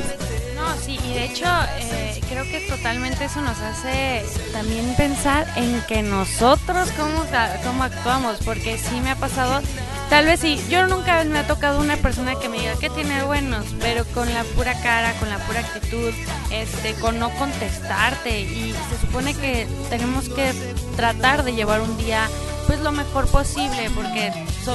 [0.55, 1.45] No, Sí, y de hecho
[1.79, 7.23] eh, creo que totalmente eso nos hace también pensar en que nosotros cómo,
[7.63, 9.61] cómo actuamos, porque sí me ha pasado,
[10.09, 13.23] tal vez sí, yo nunca me ha tocado una persona que me diga que tiene
[13.23, 16.13] buenos, pero con la pura cara, con la pura actitud,
[16.51, 20.53] este, con no contestarte y se supone que tenemos que
[20.95, 22.27] tratar de llevar un día
[22.67, 24.31] pues lo mejor posible, porque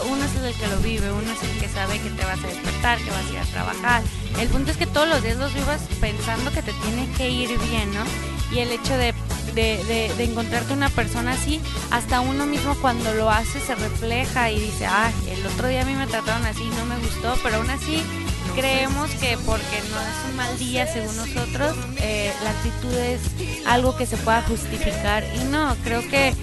[0.08, 2.46] uno es el que lo vive, uno es el que sabe que te vas a
[2.46, 4.02] despertar, que vas a ir a trabajar.
[4.40, 7.58] El punto es que todos los días los vivas pensando que te tiene que ir
[7.58, 8.02] bien, ¿no?
[8.50, 9.12] Y el hecho de,
[9.54, 11.60] de, de, encontrarte una persona así,
[11.90, 15.84] hasta uno mismo cuando lo hace se refleja y dice, ah, el otro día a
[15.84, 18.02] mí me trataron así, no me gustó, pero aún así
[18.54, 23.20] creemos que porque no es un mal día según nosotros, eh, la actitud es
[23.66, 25.24] algo que se pueda justificar.
[25.36, 26.34] Y no, creo que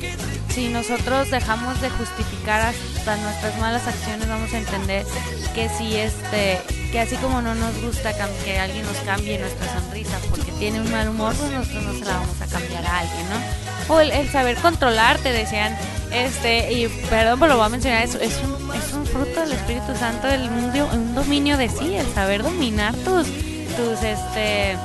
[0.54, 2.74] si nosotros dejamos de justificar
[3.18, 5.06] nuestras malas acciones, vamos a entender
[5.54, 10.18] que si este que así como no nos gusta que alguien nos cambie nuestra sonrisa
[10.30, 13.30] porque tiene un mal humor, pues nosotros no se la vamos a cambiar a alguien,
[13.30, 13.94] ¿no?
[13.94, 15.76] O el, saber controlarte, decían,
[16.12, 19.52] este, y perdón, pero lo voy a mencionar, es, es, un, es un fruto del
[19.54, 24.78] Espíritu Santo, del mundo, un dominio de sí, el saber dominar tus, tus, este,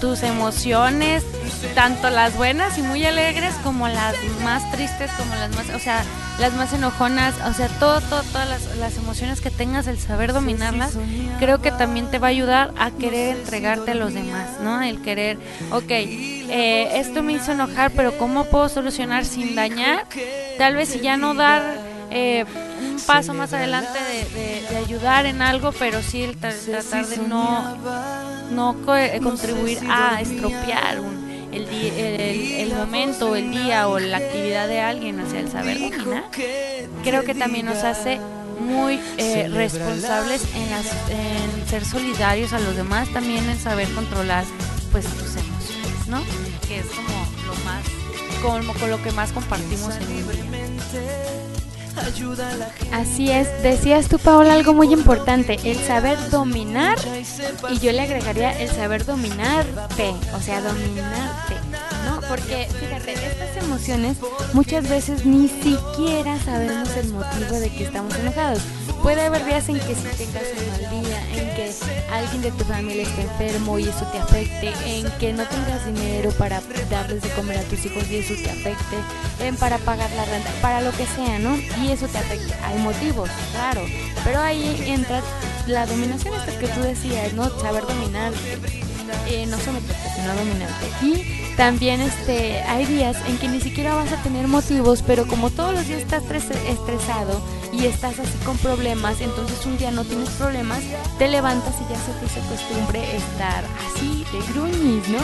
[0.00, 1.24] tus emociones,
[1.74, 6.04] tanto las buenas y muy alegres como las más tristes, como las más, o sea,
[6.38, 10.32] las más enojonas, o sea, todo, todo todas las, las, emociones que tengas, el saber
[10.32, 10.96] dominarlas,
[11.38, 14.80] creo que también te va a ayudar a querer entregarte a los demás, ¿no?
[14.82, 15.38] El querer,
[15.72, 20.06] ok, eh, esto me hizo enojar, pero ¿cómo puedo solucionar sin dañar?
[20.58, 21.62] Tal vez si ya no dar
[22.10, 22.44] eh,
[22.80, 27.76] un paso más adelante de, ayudar en algo, pero sí el tratar de no,
[28.52, 31.00] no eh, contribuir a estropear
[31.52, 36.24] el, el, momento, el día o la actividad de alguien, hacia el saber dominar,
[37.02, 38.20] creo que también nos hace
[38.60, 44.44] muy eh, responsables en, las, en ser solidarios a los demás, también en saber controlar
[44.92, 46.22] pues tus emociones, ¿no?
[46.66, 47.84] Que es como lo más,
[48.42, 51.47] como con lo que más compartimos en el
[52.92, 56.96] Así es, decías tú Paola algo muy importante, el saber dominar
[57.70, 61.54] y yo le agregaría el saber dominarte, o sea, dominarte,
[62.06, 62.20] ¿no?
[62.28, 64.16] Porque fíjate, estas emociones
[64.52, 68.62] muchas veces ni siquiera sabemos el motivo de que estamos enojados.
[69.08, 71.72] Puede haber días en que si tengas un mal día, en que
[72.12, 76.30] alguien de tu familia esté enfermo y eso te afecte, en que no tengas dinero
[76.32, 78.96] para darles de comer a tus hijos y eso te afecte,
[79.40, 81.56] en para pagar la renta, para lo que sea, ¿no?
[81.82, 82.52] Y eso te afecte.
[82.62, 83.80] Hay motivos, claro,
[84.24, 85.22] pero ahí entra
[85.66, 87.48] la dominación esta que tú decías, ¿no?
[87.60, 88.34] Saber dominar,
[89.26, 90.86] eh, no someterte, sino dominarte.
[91.00, 95.48] Y también este, hay días en que ni siquiera vas a tener motivos, pero como
[95.48, 97.40] todos los días estás estresado
[97.72, 100.80] y estás así con problemas, entonces un día no tienes problemas,
[101.18, 105.18] te levantas y ya se te hizo costumbre estar así de gruñis, ¿no?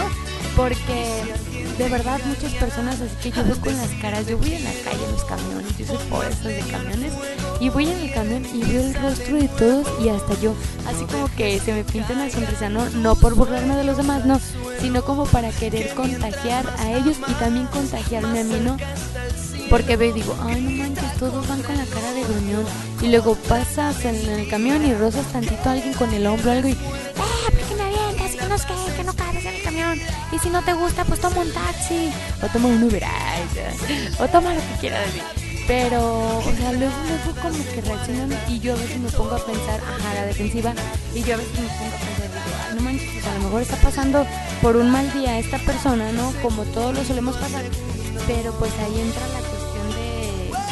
[0.57, 1.23] Porque
[1.79, 4.71] de verdad muchas personas así que yo veo con las caras, yo voy en la
[4.71, 7.13] calle en los camiones, yo soy por eso de camiones,
[7.61, 10.55] y voy en el camión y veo el rostro de todos y hasta yo,
[10.87, 14.25] así como que se me pinta una sonrisa, no, no por burlarme de los demás,
[14.25, 14.41] no,
[14.81, 18.77] sino como para querer contagiar a ellos y también contagiarme a mí, ¿no?
[19.75, 22.65] Porque veo y digo, ay, no manches, todos van con la cara de gruñón.
[23.03, 26.69] Y luego pasas en el camión y rozas tantito a alguien con el hombro, algo
[26.69, 26.77] y, ¡eh,
[27.47, 28.31] por qué me avientas!
[28.37, 30.01] Que no, que, que no cabes en el camión.
[30.31, 32.13] Y si no te gusta, pues toma un taxi.
[32.41, 33.03] O toma un Uber,
[34.21, 35.25] o toma lo que quieras decir.
[35.67, 39.45] Pero, o sea, luego, luego como que reaccionan y yo a veces me pongo a
[39.45, 40.73] pensar, ajá, la defensiva,
[41.17, 43.63] y yo a veces me pongo a pensar, digo, no manches, pues a lo mejor
[43.63, 44.25] está pasando
[44.63, 46.33] por un mal día esta persona, ¿no?
[46.43, 47.65] Como todos lo solemos pasar,
[48.29, 49.54] pero pues ahí entra la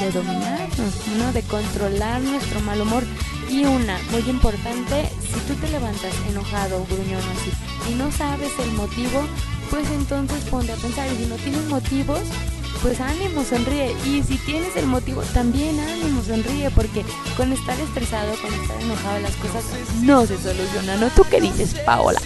[0.03, 1.33] de, dominarnos, ¿no?
[1.33, 3.05] De controlar nuestro mal humor.
[3.49, 7.53] Y una, muy importante, si tú te levantas enojado, gruñón así,
[7.91, 9.23] y no sabes el motivo,
[9.71, 12.21] pues entonces ponte a pensar, y si no tienes motivos,
[12.81, 13.95] pues ánimo, sonríe.
[14.07, 17.05] Y si tienes el motivo, también ánimo, sonríe, porque
[17.37, 19.65] con estar estresado, con estar enojado, las cosas
[20.03, 21.01] no se solucionan.
[21.01, 21.09] ¿No?
[21.11, 22.21] ¿Tú qué dices, Paola?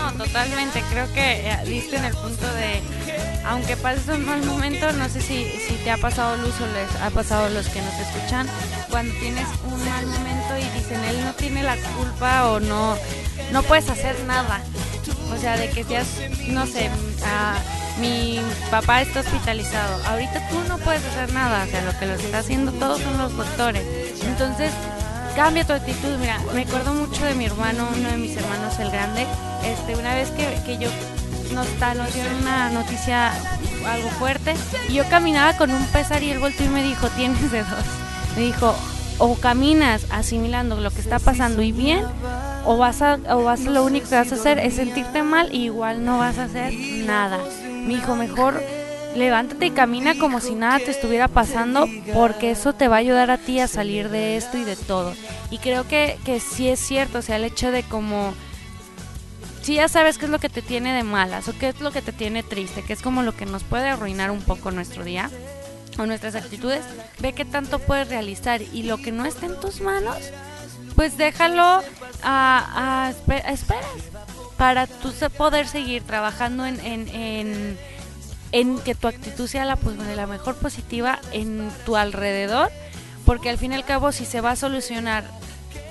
[0.00, 0.82] No, totalmente.
[0.90, 2.80] Creo que eh, diste en el punto de,
[3.44, 7.02] aunque pases un mal momento, no sé si, si te ha pasado Luz o les
[7.02, 8.48] ha pasado los que nos escuchan,
[8.88, 12.96] cuando tienes un mal momento y dicen, él no tiene la culpa o no,
[13.52, 14.62] no puedes hacer nada.
[15.32, 16.06] O sea, de que seas,
[16.48, 16.90] no sé,
[18.00, 18.40] mi
[18.70, 20.02] papá está hospitalizado.
[20.06, 23.18] Ahorita tú no puedes hacer nada, o sea, lo que lo está haciendo todos son
[23.18, 23.84] los doctores.
[24.24, 24.72] Entonces,
[25.34, 26.16] cambia tu actitud.
[26.18, 29.26] Mira, me acuerdo mucho de mi hermano, uno de mis hermanos, el grande.
[29.64, 30.88] Este, una vez que, que yo
[31.52, 31.66] nos,
[31.96, 33.32] nos dieron una noticia
[33.86, 34.54] algo fuerte
[34.88, 37.84] y yo caminaba con un pesar y él volteó y me dijo, tienes de dos.
[38.36, 38.74] Me dijo,
[39.18, 42.04] o caminas asimilando lo que está pasando y bien,
[42.64, 45.64] o vas a, o vas lo único que vas a hacer es sentirte mal y
[45.64, 46.72] igual no vas a hacer
[47.04, 47.38] nada.
[47.86, 48.62] Mi hijo, mejor
[49.14, 53.30] levántate y camina como si nada te estuviera pasando, porque eso te va a ayudar
[53.30, 55.14] a ti a salir de esto y de todo.
[55.50, 58.34] Y creo que, que sí es cierto, o sea, el hecho de como
[59.62, 61.92] si ya sabes qué es lo que te tiene de malas o qué es lo
[61.92, 65.04] que te tiene triste, que es como lo que nos puede arruinar un poco nuestro
[65.04, 65.30] día
[65.98, 66.82] o nuestras actitudes,
[67.20, 70.16] ve qué tanto puedes realizar y lo que no está en tus manos,
[70.96, 71.82] pues déjalo a,
[72.22, 73.10] a,
[73.50, 73.84] esperas
[74.56, 77.78] para tú poder seguir trabajando en, en,
[78.52, 82.70] en, que tu actitud sea la, pues, la mejor positiva en tu alrededor,
[83.24, 85.24] porque al fin y al cabo si se va a solucionar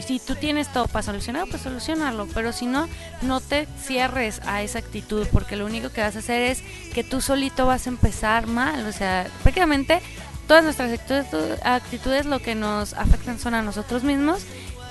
[0.06, 2.88] si tú tienes todo para solucionar, pues solucionarlo, pero si no,
[3.22, 7.04] no te cierres a esa actitud, porque lo único que vas a hacer es que
[7.04, 10.02] tú solito vas a empezar mal, o sea, prácticamente
[10.48, 14.42] todas nuestras actitudes, actitudes lo que nos afectan son a nosotros mismos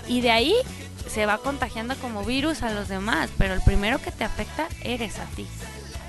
[0.07, 0.55] y de ahí
[1.09, 5.19] se va contagiando como virus a los demás, pero el primero que te afecta eres
[5.19, 5.47] a ti,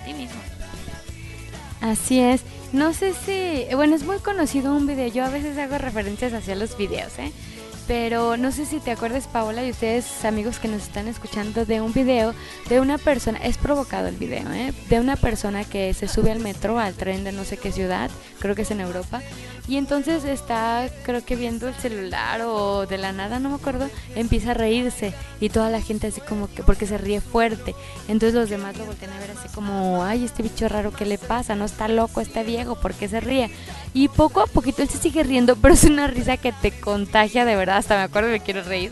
[0.02, 0.40] a ti mismo.
[1.82, 2.42] Así es.
[2.74, 5.08] No sé si, bueno, es muy conocido un video.
[5.08, 7.32] Yo a veces hago referencias hacia los videos, ¿eh?
[7.90, 11.82] Pero no sé si te acuerdas Paola y ustedes amigos que nos están escuchando de
[11.82, 12.36] un video
[12.70, 14.76] de una persona, es provocado el video, ¿eh?
[14.90, 18.12] de una persona que se sube al metro, al tren de no sé qué ciudad,
[18.38, 19.24] creo que es en Europa,
[19.70, 23.88] y entonces está, creo que viendo el celular o de la nada, no me acuerdo,
[24.16, 27.76] empieza a reírse y toda la gente así como que, porque se ríe fuerte.
[28.08, 31.20] Entonces los demás lo voltean a ver así como, ay, este bicho raro, ¿qué le
[31.20, 31.54] pasa?
[31.54, 33.52] No está loco, está viejo, ¿por qué se ríe?
[33.94, 37.46] Y poco a poquito él se sigue riendo, pero es una risa que te contagia
[37.46, 38.92] de verdad, hasta me acuerdo me quiero reír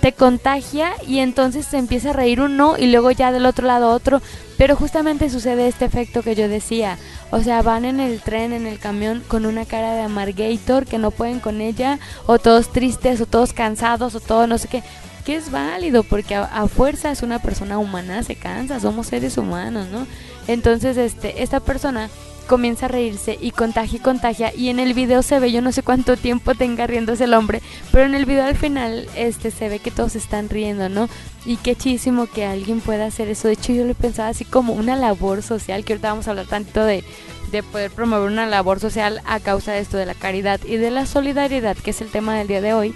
[0.00, 3.90] te contagia y entonces se empieza a reír uno y luego ya del otro lado
[3.90, 4.20] otro.
[4.56, 6.98] Pero justamente sucede este efecto que yo decía.
[7.30, 10.98] O sea, van en el tren, en el camión con una cara de amargator que
[10.98, 14.82] no pueden con ella, o todos tristes, o todos cansados, o todo no sé qué.
[15.24, 19.38] Que es válido porque a, a fuerza es una persona humana, se cansa, somos seres
[19.38, 20.06] humanos, ¿no?
[20.46, 22.10] Entonces, este, esta persona
[22.50, 24.52] comienza a reírse y contagia y contagia.
[24.52, 27.62] Y en el video se ve yo no sé cuánto tiempo tenga riéndose el hombre
[27.92, 31.08] pero en el video al final este se ve que todos están riendo no
[31.46, 33.46] y qué chísimo que alguien pueda hacer eso.
[33.46, 36.46] De hecho yo lo pensaba así como una labor social que ahorita vamos a hablar
[36.46, 37.04] tanto de
[37.52, 40.90] de poder promover una labor social a causa de esto de la caridad y de
[40.90, 42.94] la solidaridad que es el tema del día de hoy.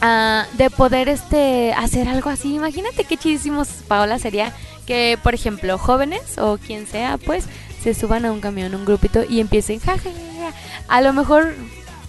[0.00, 2.54] Uh, de poder este hacer algo así.
[2.54, 4.52] Imagínate qué chísimos Paola sería
[4.86, 7.46] que por ejemplo jóvenes o quien sea pues
[7.84, 10.08] se suban a un camión, un grupito y empiecen, jajaja.
[10.88, 11.54] A lo mejor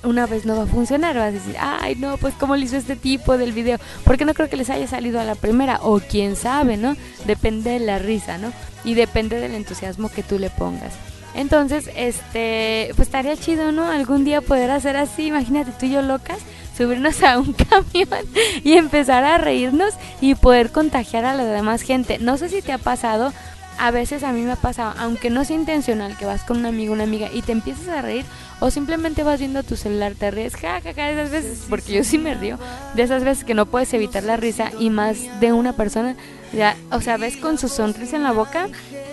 [0.04, 2.78] una vez no va a funcionar, vas a decir, ay, no, pues cómo le hizo
[2.78, 6.00] este tipo del video, porque no creo que les haya salido a la primera, o
[6.00, 6.96] quién sabe, ¿no?
[7.26, 8.54] Depende de la risa, ¿no?
[8.86, 10.94] Y depende del entusiasmo que tú le pongas.
[11.34, 13.86] Entonces, este, pues estaría chido, ¿no?
[13.86, 16.40] Algún día poder hacer así, imagínate tú y yo locas,
[16.78, 18.26] subirnos a un camión
[18.64, 22.20] y empezar a reírnos y poder contagiar a la demás gente.
[22.20, 23.34] No sé si te ha pasado,
[23.78, 26.66] a veces a mí me ha pasado, aunque no sea intencional, que vas con un
[26.66, 28.26] amigo, una amiga y te empiezas a reír
[28.60, 32.04] o simplemente vas viendo tu celular, te ríes, ja, ja, ja, esas veces, porque yo
[32.04, 32.58] sí me río,
[32.94, 36.16] de esas veces que no puedes evitar la risa y más de una persona,
[36.54, 38.70] ya, o sea, ves con su sonrisa en la boca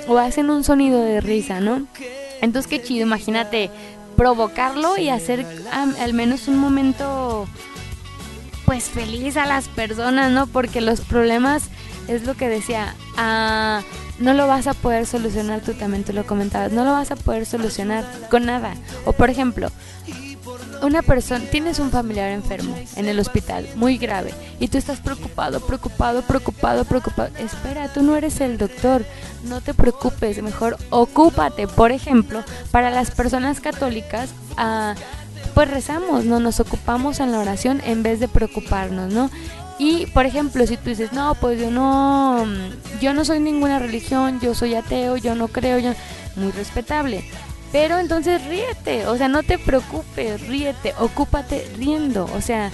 [0.06, 1.86] o hacen un sonido de risa, ¿no?
[2.40, 3.70] Entonces qué chido, imagínate
[4.16, 7.46] provocarlo y hacer al menos un momento
[8.64, 10.46] pues feliz a las personas, ¿no?
[10.46, 11.64] Porque los problemas
[12.08, 13.82] es lo que decía, ah,
[14.22, 17.16] no lo vas a poder solucionar, tú también tú lo comentabas, no lo vas a
[17.16, 18.74] poder solucionar con nada.
[19.04, 19.68] O por ejemplo,
[20.82, 25.60] una persona, tienes un familiar enfermo en el hospital, muy grave, y tú estás preocupado,
[25.60, 27.30] preocupado, preocupado, preocupado.
[27.38, 29.04] Espera, tú no eres el doctor,
[29.44, 31.66] no te preocupes, mejor ocúpate.
[31.66, 34.94] Por ejemplo, para las personas católicas, ah,
[35.54, 39.30] pues rezamos, no nos ocupamos en la oración en vez de preocuparnos, ¿no?
[39.82, 42.46] Y, por ejemplo, si tú dices, no, pues yo no,
[43.00, 45.92] yo no soy ninguna religión, yo soy ateo, yo no creo, yo...
[46.36, 47.24] Muy respetable.
[47.72, 52.30] Pero entonces ríete, o sea, no te preocupes, ríete, ocúpate riendo.
[52.32, 52.70] O sea,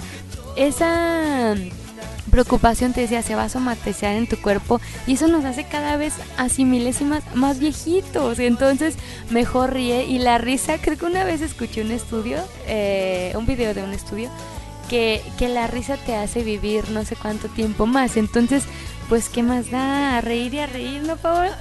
[0.55, 1.55] esa
[2.29, 5.97] preocupación te decía se va a somatizar en tu cuerpo y eso nos hace cada
[5.97, 8.97] vez así milésimas más viejitos entonces
[9.31, 12.37] mejor ríe y la risa creo que una vez escuché un estudio
[12.67, 14.29] eh, un video de un estudio
[14.89, 18.17] que, la risa te hace vivir no sé cuánto tiempo más.
[18.17, 18.63] Entonces,
[19.07, 20.17] pues, ¿qué más da?
[20.17, 21.57] A reír y a reír, ¿no, Paola?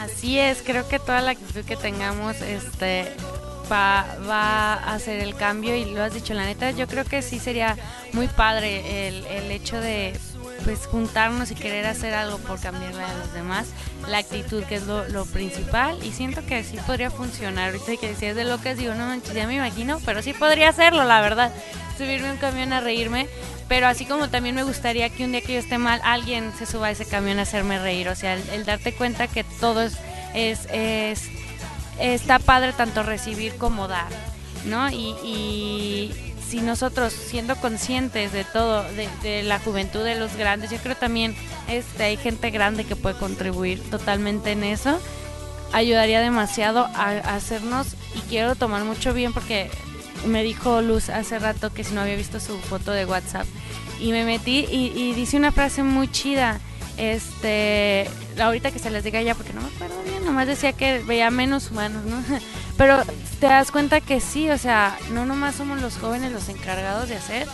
[0.00, 3.12] Así es, creo que toda la actitud que tengamos este
[3.70, 7.22] va, va a hacer el cambio y lo has dicho, la neta, yo creo que
[7.22, 7.76] sí sería
[8.12, 10.12] muy padre el, el hecho de
[10.64, 13.66] pues juntarnos y querer hacer algo por cambiarle a los demás,
[14.08, 17.70] la actitud que es lo, principal y siento que sí podría funcionar.
[17.70, 20.70] Ahorita que decías de lo que digo, no manches, ya me imagino, pero sí podría
[20.70, 21.52] hacerlo, la verdad.
[21.98, 23.26] Subirme un camión a reírme,
[23.68, 26.66] pero así como también me gustaría que un día que yo esté mal, alguien se
[26.66, 28.08] suba a ese camión a hacerme reír.
[28.08, 29.94] O sea, el, darte cuenta que todo es,
[30.34, 31.28] es, es-
[31.98, 34.08] está padre tanto recibir como dar,
[34.66, 34.90] ¿no?
[34.90, 38.84] Y, y si nosotros siendo conscientes de todo,
[39.22, 41.34] de, la juventud de los grandes, yo creo también
[41.68, 44.98] este, hay gente grande que puede contribuir totalmente en eso,
[45.72, 49.70] ayudaría demasiado a, a hacernos, y quiero tomar mucho bien porque
[50.26, 53.46] me dijo Luz hace rato que si no había visto su foto de WhatsApp,
[54.00, 56.60] y me metí y, y dice una frase muy chida,
[56.96, 58.08] este,
[58.40, 61.30] ahorita que se les diga ya porque no me acuerdo bien, nomás decía que veía
[61.30, 62.22] menos humanos, ¿no?
[62.76, 63.02] Pero
[63.40, 67.16] te das cuenta que sí, o sea, no nomás somos los jóvenes los encargados de
[67.16, 67.46] hacer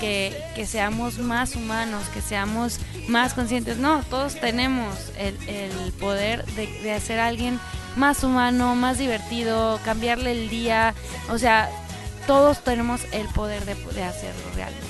[0.00, 2.78] que, que seamos más humanos, que seamos
[3.08, 3.76] más conscientes.
[3.76, 7.60] No, todos tenemos el, el poder de, de hacer a alguien
[7.96, 10.94] más humano, más divertido, cambiarle el día.
[11.28, 11.68] O sea,
[12.26, 14.86] todos tenemos el poder de, de hacerlo realmente.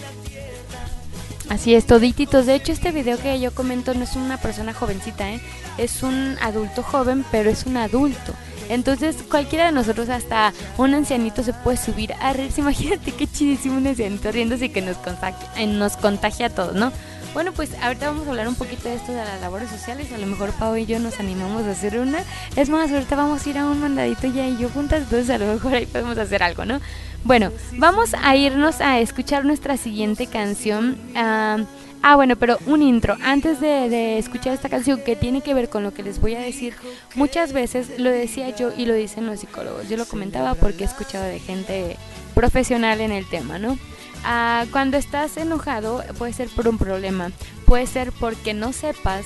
[1.49, 2.47] Así es, todititos.
[2.47, 5.41] De hecho, este video que yo comento no es una persona jovencita, ¿eh?
[5.78, 8.34] es un adulto joven, pero es un adulto.
[8.70, 12.60] Entonces, cualquiera de nosotros, hasta un ancianito, se puede subir a reírse.
[12.62, 16.92] Imagínate qué chidísimo un ancianito riéndose y que nos contagia, eh, nos a todos, ¿no?
[17.34, 20.12] Bueno, pues ahorita vamos a hablar un poquito de esto de las labores sociales.
[20.12, 22.24] A lo mejor Pau y yo nos animamos a hacer una.
[22.56, 25.38] Es más, ahorita vamos a ir a un mandadito ya y yo juntas, entonces a
[25.38, 26.80] lo mejor ahí podemos hacer algo, ¿no?
[27.22, 30.98] Bueno, vamos a irnos a escuchar nuestra siguiente canción.
[31.14, 31.58] Ah,
[32.03, 33.16] ah, bueno, pero un intro.
[33.22, 36.40] Antes de, escuchar esta canción que tiene que ver con lo que les voy a
[36.40, 36.74] decir,
[37.14, 39.88] muchas veces lo decía yo y lo dicen los psicólogos.
[39.88, 41.96] Yo lo comentaba porque he escuchado de gente
[42.34, 43.78] profesional en el tema, ¿no?
[44.24, 47.30] Ah, cuando estás enojado puede ser por un problema,
[47.64, 49.24] puede ser porque no sepas,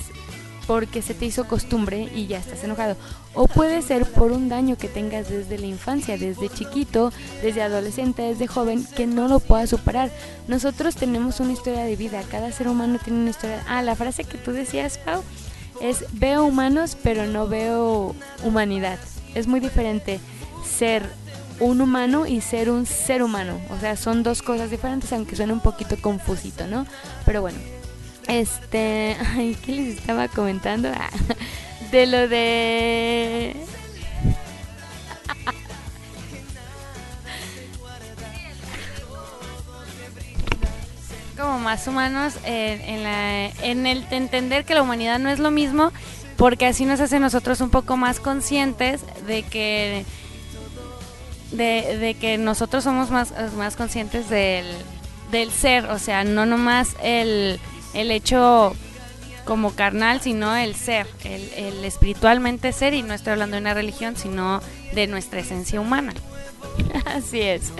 [0.67, 2.95] porque se te hizo costumbre y ya estás enojado,
[3.35, 7.11] o puede ser por un daño que tengas desde la infancia, desde chiquito,
[7.43, 10.09] desde adolescente, desde joven, que no lo puedas superar.
[10.47, 13.63] Nosotros tenemos una historia de vida, cada ser humano tiene una historia.
[13.67, 15.21] Ah, la frase que tú decías, Pau,
[15.81, 18.99] es veo humanos pero no veo humanidad.
[19.33, 20.19] Es muy diferente
[20.65, 21.03] ser
[21.59, 23.59] un humano y ser un ser humano.
[23.69, 26.85] O sea, son dos cosas diferentes, aunque suene un poquito confusito, ¿no?
[27.25, 27.57] Pero bueno.
[28.27, 30.89] Este, ay, ¿qué les estaba comentando?
[30.93, 31.09] Ah,
[31.95, 33.55] de lo de
[41.37, 43.05] como más humanos en,
[43.61, 45.93] en el de entender que la humanidad no es lo mismo,
[46.35, 50.05] porque así nos hace nosotros un poco más conscientes de que
[51.53, 54.65] de que nosotros somos más, más conscientes del,
[55.31, 57.57] del ser, o sea, no nomás el,
[57.93, 58.75] el hecho
[59.45, 63.73] como carnal, sino el ser, el, el espiritualmente ser, y no estoy hablando de una
[63.73, 64.61] religión, sino
[64.93, 66.13] de nuestra esencia humana.
[67.05, 67.71] Así es.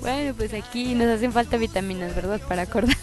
[0.00, 2.40] Bueno, pues aquí nos hacen falta vitaminas, ¿verdad?
[2.48, 2.96] Para acordar.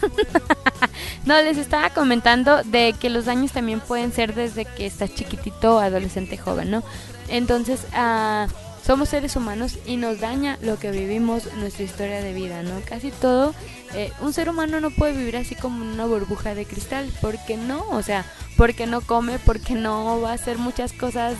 [1.24, 5.78] no, les estaba comentando de que los daños también pueden ser desde que estás chiquitito,
[5.78, 6.82] adolescente, joven, ¿no?
[7.28, 8.48] Entonces, ah,
[8.88, 12.80] somos seres humanos y nos daña lo que vivimos, nuestra historia de vida, ¿no?
[12.88, 13.54] Casi todo,
[13.92, 17.86] eh, un ser humano no puede vivir así como una burbuja de cristal, porque no,
[17.90, 18.24] o sea,
[18.56, 21.34] porque no come, porque no va a hacer muchas cosas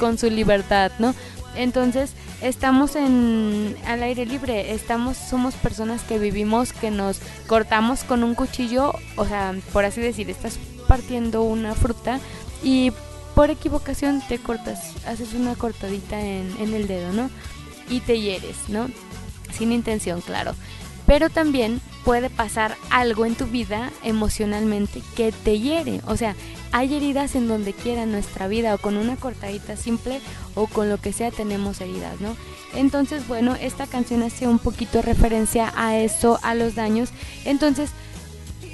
[0.00, 1.14] con su libertad, ¿no?
[1.54, 2.10] Entonces,
[2.42, 8.34] estamos en al aire libre, estamos somos personas que vivimos que nos cortamos con un
[8.34, 12.18] cuchillo, o sea, por así decir, estás partiendo una fruta
[12.64, 12.90] y
[13.34, 17.30] por equivocación te cortas, haces una cortadita en, el dedo, ¿no?
[17.88, 18.88] Y te hieres, ¿no?
[19.52, 20.54] Sin intención, claro.
[21.06, 26.00] Pero también puede pasar algo en tu vida emocionalmente que te hiere.
[26.06, 26.36] O sea,
[26.72, 30.20] hay heridas en donde quiera nuestra vida o con una cortadita simple
[30.54, 32.36] o con lo que sea tenemos heridas, ¿no?
[32.74, 37.10] Entonces, bueno, esta canción hace un poquito referencia a eso, a los daños.
[37.44, 37.90] Entonces,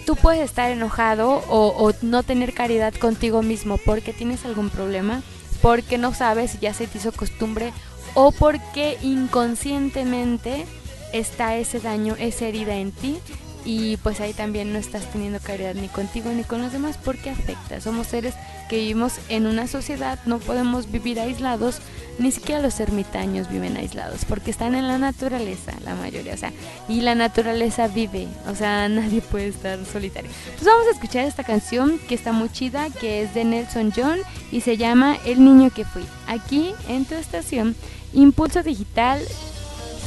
[0.07, 5.23] tú puedes estar enojado o, no tener caridad contigo mismo porque tienes algún problema,
[5.61, 7.73] porque no sabes si ya se te hizo costumbre
[8.15, 10.65] o porque inconscientemente
[11.13, 13.19] está ese daño, esa herida en ti
[13.67, 17.31] y pues ahí también no estás teniendo caridad ni contigo ni con los demás porque
[17.31, 17.81] afecta.
[17.81, 18.35] Somos seres
[18.71, 21.81] que vivimos en una sociedad, no podemos vivir aislados,
[22.21, 26.53] ni siquiera los ermitaños viven aislados porque están en la naturaleza, la mayoría, o sea,
[26.89, 30.31] y la naturaleza vive, o sea, nadie puede estar solitario.
[30.45, 34.21] Entonces vamos a escuchar esta canción que está muy chida, que es de Nelson John
[34.53, 36.05] y se llama El niño que fui.
[36.29, 37.75] Aquí en tu estación
[38.13, 39.21] Impulso Digital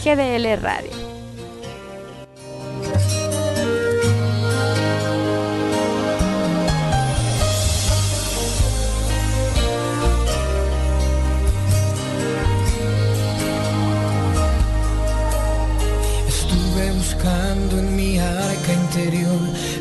[0.03, 1.18] GDL Radio.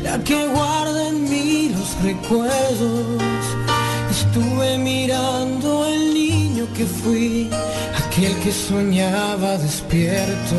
[0.03, 3.05] La que guarda en mí los recuerdos.
[4.09, 7.49] Estuve mirando el niño que fui,
[8.01, 10.57] aquel que soñaba despierto.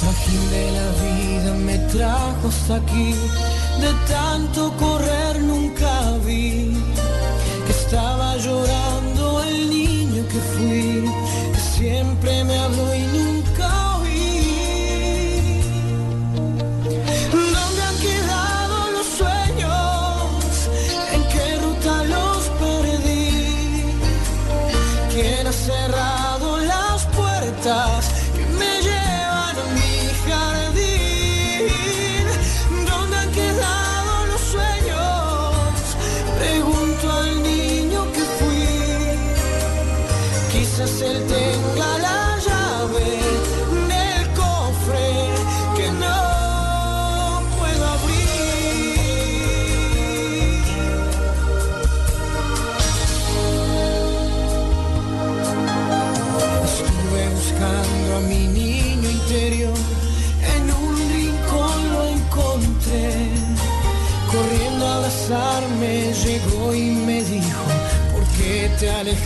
[0.00, 3.14] Trajín de la vida me trajo hasta aquí,
[3.82, 5.92] de tanto correr nunca
[6.26, 6.67] vi
[12.48, 12.87] me habló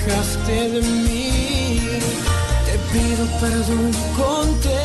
[0.02, 1.80] alejaste de mí?
[2.66, 4.81] Te pido perdón, contesté.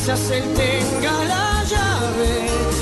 [0.00, 2.79] Quizás él tenga la llave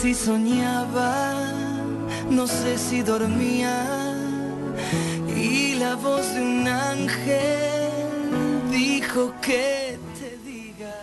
[0.00, 1.34] si soñaba,
[2.30, 3.84] no sé si dormía,
[5.36, 7.90] y la voz de un ángel
[8.70, 10.94] dijo que te diga.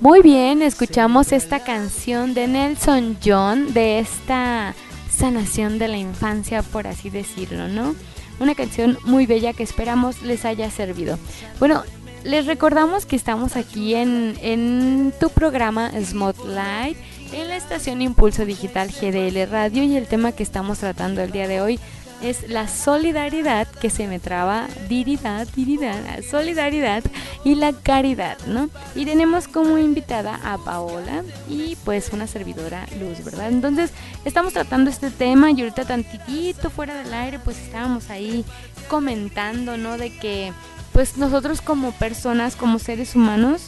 [0.00, 4.74] Muy bien, escuchamos esta canción de Nelson John, de esta
[5.08, 7.94] sanación de la infancia, por así decirlo, ¿no?
[8.40, 11.16] Una canción muy bella que esperamos les haya servido.
[11.60, 11.84] Bueno,
[12.24, 16.96] les recordamos que estamos aquí en, en tu programa Spotlight,
[17.32, 21.48] en la estación Impulso Digital GDL Radio y el tema que estamos tratando el día
[21.48, 21.80] de hoy
[22.22, 27.02] es la solidaridad que se me traba, diridad, diridad, solidaridad
[27.42, 28.70] y la caridad, ¿no?
[28.94, 33.48] Y tenemos como invitada a Paola y pues una servidora Luz, ¿verdad?
[33.48, 33.90] Entonces
[34.24, 38.44] estamos tratando este tema y ahorita tantitito fuera del aire pues estábamos ahí
[38.88, 39.98] comentando, ¿no?
[39.98, 40.52] De que
[40.92, 43.62] pues nosotros como personas, como seres humanos,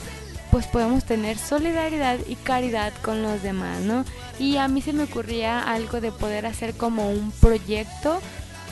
[0.55, 4.05] pues podemos tener solidaridad y caridad con los demás, ¿no?
[4.39, 8.21] Y a mí se me ocurría algo de poder hacer como un proyecto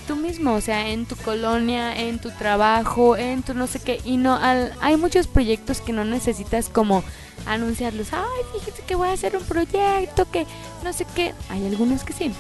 [0.07, 4.01] tú mismo, o sea, en tu colonia, en tu trabajo, en tu no sé qué,
[4.05, 7.03] y no, al, hay muchos proyectos que no necesitas como
[7.47, 10.47] anunciarlos, ay, fíjate que voy a hacer un proyecto, que
[10.85, 12.33] no sé qué, hay algunos que sí,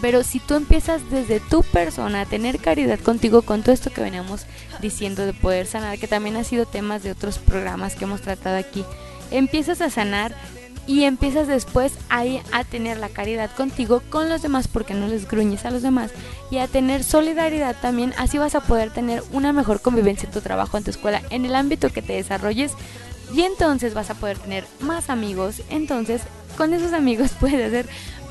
[0.00, 4.00] pero si tú empiezas desde tu persona a tener caridad contigo con todo esto que
[4.00, 4.46] veníamos
[4.80, 8.56] diciendo de poder sanar, que también ha sido temas de otros programas que hemos tratado
[8.56, 8.84] aquí,
[9.30, 10.34] empiezas a sanar
[10.86, 15.28] y empiezas después ahí a tener la caridad contigo, con los demás, porque no les
[15.28, 16.10] gruñes a los demás,
[16.50, 20.40] y a tener solidaridad también, así vas a poder tener una mejor convivencia en tu
[20.40, 22.72] trabajo, en tu escuela, en el ámbito que te desarrolles,
[23.32, 26.22] y entonces vas a poder tener más amigos, entonces
[26.56, 27.86] con esos amigos puedes ser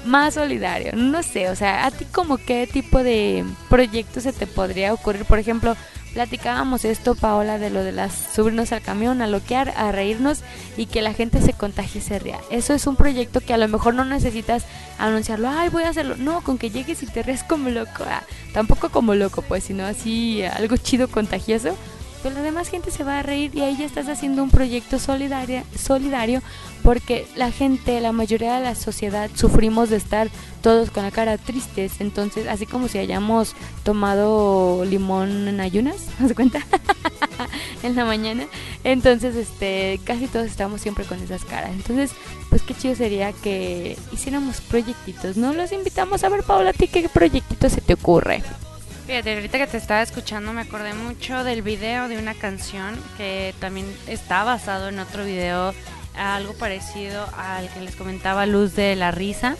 [0.05, 4.47] más solidario, no sé, o sea, a ti como qué tipo de proyecto se te
[4.47, 5.75] podría ocurrir, por ejemplo,
[6.13, 10.39] platicábamos esto, Paola, de lo de las subirnos al camión, a loquear, a reírnos
[10.77, 12.39] y que la gente se contagie y.
[12.49, 14.65] Eso es un proyecto que a lo mejor no necesitas
[14.97, 16.15] anunciarlo, ay, voy a hacerlo.
[16.17, 18.03] No, con que llegues y te ríes como loco.
[18.07, 18.23] Ah,
[18.53, 21.75] tampoco como loco, pues, sino así algo chido, contagioso
[22.21, 24.99] pues la demás gente se va a reír y ahí ya estás haciendo un proyecto
[24.99, 26.41] solidario
[26.89, 30.27] porque la gente, la mayoría de la sociedad sufrimos de estar
[30.63, 36.33] todos con la cara tristes, entonces así como si hayamos tomado limón en ayunas, ¿se
[36.33, 36.65] cuenta?
[37.83, 38.47] en la mañana,
[38.83, 42.09] entonces este casi todos estamos siempre con esas caras, entonces
[42.49, 45.53] pues qué chido sería que hiciéramos proyectitos, ¿no?
[45.53, 48.41] Los invitamos a ver Paula, ¿a ti qué proyectito se te ocurre?
[49.05, 53.53] Fíjate, ahorita que te estaba escuchando me acordé mucho del video de una canción que
[53.59, 55.75] también está basado en otro video,
[56.19, 59.55] algo parecido al que les comentaba Luz de la Risa.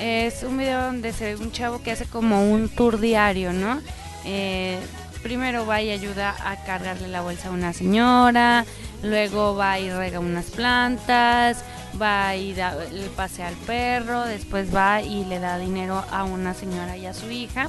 [0.00, 3.80] Es un video donde se ve un chavo que hace como un tour diario, ¿no?
[4.24, 4.78] Eh,
[5.22, 8.64] primero va y ayuda a cargarle la bolsa a una señora,
[9.02, 11.64] luego va y rega unas plantas,
[12.00, 16.54] va y da, le pasea al perro, después va y le da dinero a una
[16.54, 17.68] señora y a su hija.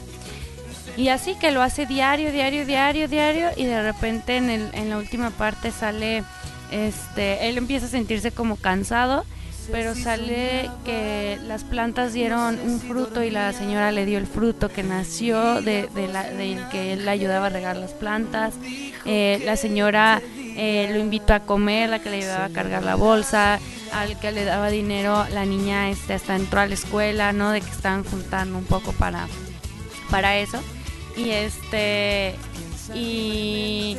[0.95, 4.89] Y así que lo hace diario, diario, diario, diario y de repente en, el, en
[4.89, 6.23] la última parte sale,
[6.73, 9.25] este, él empieza a sentirse como cansado,
[9.71, 14.69] pero sale que las plantas dieron un fruto y la señora le dio el fruto
[14.69, 18.55] que nació de, de la, del que él le ayudaba a regar las plantas.
[19.05, 20.21] Eh, la señora
[20.55, 23.59] eh, lo invitó a comer, la que le ayudaba a cargar la bolsa,
[23.93, 27.51] al que le daba dinero, la niña este, hasta entró a la escuela, ¿no?
[27.51, 29.27] De que estaban juntando un poco para,
[30.09, 30.59] para eso.
[31.15, 32.35] Y este.
[32.93, 33.97] Y.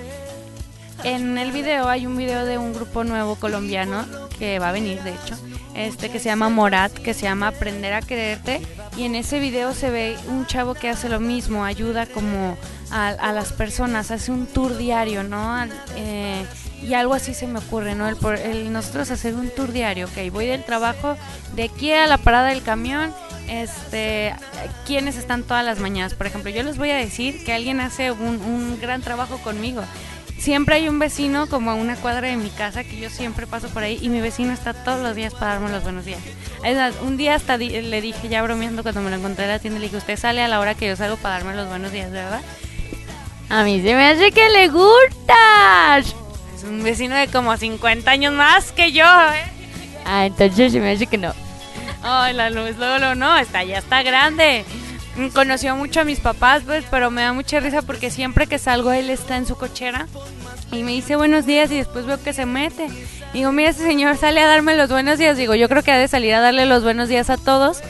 [1.04, 4.06] En el video hay un video de un grupo nuevo colombiano
[4.38, 5.36] que va a venir, de hecho,
[5.74, 8.62] este que se llama Morat, que se llama Aprender a quererte.
[8.96, 12.56] Y en ese video se ve un chavo que hace lo mismo, ayuda como
[12.90, 15.64] a, las personas, hace un tour diario, ¿no?
[15.96, 16.46] Eh,
[16.82, 18.08] y algo así se me ocurre, ¿no?
[18.08, 21.16] El, el, nosotros hacer un tour diario, ok, voy del trabajo
[21.54, 23.12] de aquí a la parada del camión
[23.48, 24.34] este,
[24.86, 26.14] quienes están todas las mañanas.
[26.14, 29.82] Por ejemplo, yo les voy a decir que alguien hace un, gran trabajo conmigo.
[30.38, 33.68] Siempre hay un vecino como a una cuadra de mi casa que yo siempre paso
[33.68, 36.20] por ahí y mi vecino está todos los días para darme los buenos días.
[37.02, 39.86] Un día hasta le dije, ya bromeando cuando me lo encontré en la tienda, le
[39.86, 42.42] dije, usted sale a la hora que yo salgo para darme los buenos días, ¿verdad?
[43.48, 46.14] A mí se me hace que le gustas.
[46.56, 49.44] Es un vecino de como 50 años más que yo, ¿eh?
[50.04, 51.32] Ah, entonces se me hace que no.
[52.02, 54.64] Ay, la luz, luego, no, está, ya está grande.
[55.32, 58.92] Conoció mucho a mis papás, pues, pero me da mucha risa porque siempre que salgo
[58.92, 60.08] él está en su cochera
[60.72, 62.88] y me dice buenos días y después veo que se mete.
[63.32, 65.36] Digo, mira, ese señor sale a darme los buenos días.
[65.36, 67.80] Digo, yo creo que ha de salir a darle los buenos días a todos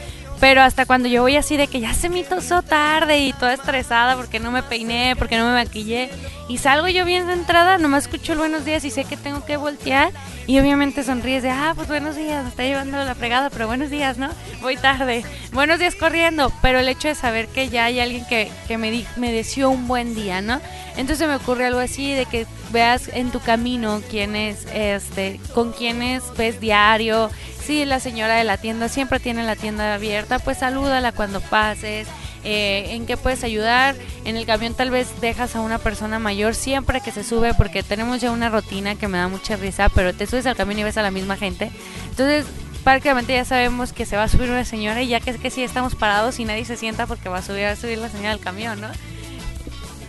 [0.41, 3.55] pero hasta cuando yo voy así de que ya se me tosó tarde y toda
[3.55, 6.11] estresada porque no me peiné, porque no me maquillé.
[6.49, 9.45] Y salgo yo bien de entrada, nomás escucho el buenos días y sé que tengo
[9.47, 10.12] que voltear.
[10.47, 13.89] Y obviamente sonríes de, ah, pues buenos días, me está llevando la fregada, pero buenos
[13.89, 14.28] días, ¿no?
[14.61, 15.24] Voy tarde.
[15.53, 16.53] Buenos días corriendo.
[16.61, 19.70] Pero el hecho de saber que ya hay alguien que, que me, di, me deseó
[19.70, 20.61] un buen día, ¿no?
[20.97, 25.72] Entonces me ocurre algo así de que veas en tu camino quién es, este, con
[25.72, 27.30] quiénes ves diario,
[27.65, 32.09] si la señora de la tienda siempre tiene la tienda abierta, pues salúdala cuando pases.
[32.47, 33.97] Eh, en qué puedes ayudar.
[34.27, 37.83] En el camión tal vez dejas a una persona mayor siempre que se sube porque
[37.83, 40.85] tenemos ya una rutina que me da mucha risa, pero te subes al camión y
[40.85, 41.71] ves a la misma gente.
[42.11, 42.45] Entonces
[42.85, 45.51] prácticamente ya sabemos que se va a subir una señora y ya que es que
[45.51, 48.33] sí estamos parados y nadie se sienta porque va a subir a subir la señora
[48.33, 48.89] al camión, ¿no?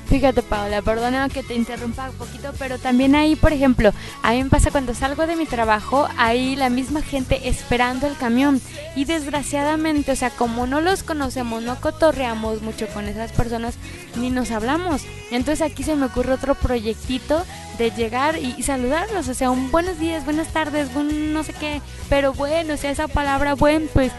[0.07, 3.91] Fíjate, Paola, perdona que te interrumpa un poquito, pero también ahí, por ejemplo,
[4.21, 8.15] a mí me pasa cuando salgo de mi trabajo, hay la misma gente esperando el
[8.15, 8.61] camión.
[8.95, 13.75] Y desgraciadamente, o sea, como no los conocemos, no cotorreamos mucho con esas personas,
[14.15, 15.01] ni nos hablamos.
[15.31, 17.43] Entonces aquí se me ocurre otro proyectito
[17.77, 21.81] de llegar y, saludarlos, o sea, un buenos días, buenas tardes, buen no sé qué,
[22.09, 24.11] pero bueno, o sea, esa palabra buen, pues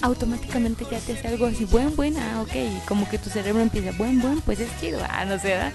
[0.00, 3.92] automáticamente ya te hace algo así, buen, buen, ah, ok, como que tu cerebro empieza,
[3.92, 5.72] buen, buen, pues es chido, ah, no sé, ¿verdad?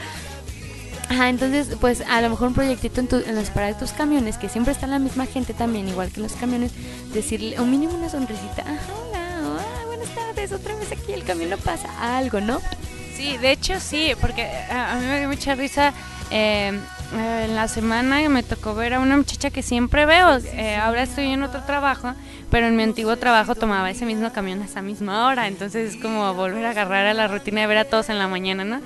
[1.10, 4.38] Ajá, entonces, pues a lo mejor un proyectito en, en las paradas de tus camiones,
[4.38, 6.72] que siempre está la misma gente también, igual que en los camiones,
[7.14, 11.58] decirle, o mínimo una sonrisita, ajá, hola, ah, buenas tardes, otra vez aquí el camino
[11.58, 12.62] pasa, algo, ¿no?
[13.16, 15.94] Sí, de hecho sí, porque a, mí me dio mucha risa.
[16.32, 16.80] Eh,
[17.20, 20.38] en la semana me tocó ver a una muchacha que siempre veo.
[20.38, 22.14] Eh, ahora estoy en otro trabajo,
[22.50, 25.48] pero en mi antiguo trabajo tomaba ese mismo camión a esa misma hora.
[25.48, 28.28] Entonces es como volver a agarrar a la rutina de ver a todos en la
[28.28, 28.82] mañana, ¿no?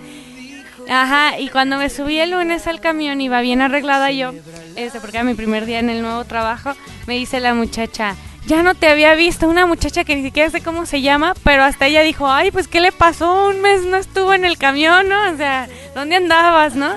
[0.89, 4.33] Ajá, y cuando me subí el lunes al camión iba bien arreglada yo,
[4.75, 6.73] este, porque era mi primer día en el nuevo trabajo,
[7.07, 8.15] me dice la muchacha,
[8.47, 11.63] ya no te había visto, una muchacha que ni siquiera sé cómo se llama, pero
[11.63, 13.49] hasta ella dijo, ay, pues ¿qué le pasó?
[13.49, 15.31] Un mes no estuvo en el camión, ¿no?
[15.31, 16.89] O sea, ¿dónde andabas, no?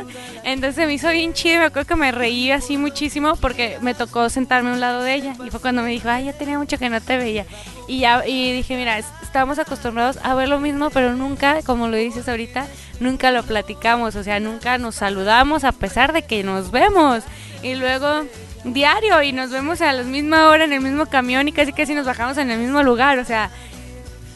[0.45, 4.31] Entonces me hizo bien chido, me acuerdo que me reí así muchísimo porque me tocó
[4.31, 6.79] sentarme a un lado de ella y fue cuando me dijo, ay, ya tenía mucho
[6.79, 7.47] que no te veía.
[7.89, 11.97] Y ya y dije, mira, estábamos acostumbrados a ver lo mismo, pero nunca, como lo
[11.97, 12.69] dices ahorita,
[13.01, 17.25] nunca lo platicamos, o sea, nunca nos saludamos a pesar de que nos vemos.
[17.63, 18.25] Y luego
[18.65, 21.95] diario y nos vemos a la misma hora en el mismo camión y casi casi
[21.95, 23.51] nos bajamos en el mismo lugar, o sea,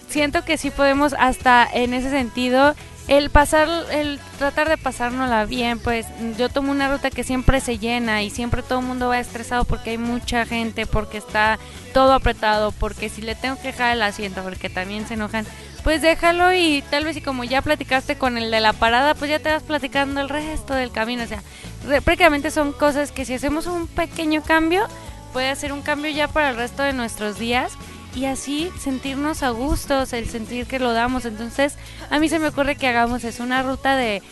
[0.09, 2.75] siento que sí podemos hasta en ese sentido
[3.07, 6.07] el pasar, el tratar de pasárnosla bien, pues
[6.39, 9.65] yo tomo una ruta que siempre se llena y siempre todo el mundo va estresado
[9.65, 11.59] porque hay mucha gente, porque está
[11.93, 15.45] todo apretado, porque si le tengo que dejar el asiento, porque también se enojan,
[15.85, 19.31] pues déjalo y tal vez y como ya platicaste con el de la parada, pues
[19.31, 21.43] ya te vas platicando el resto del camino, o sea,
[22.01, 24.87] prácticamente son cosas que si hacemos un pequeño cambio,
[25.35, 27.73] puede hacer un cambio ya para el resto de nuestros días
[28.15, 31.25] y así sentirnos a gustos, el sentir que lo damos.
[31.25, 31.77] Entonces,
[32.11, 34.23] a mí se me ocurre que hagamos es una ruta de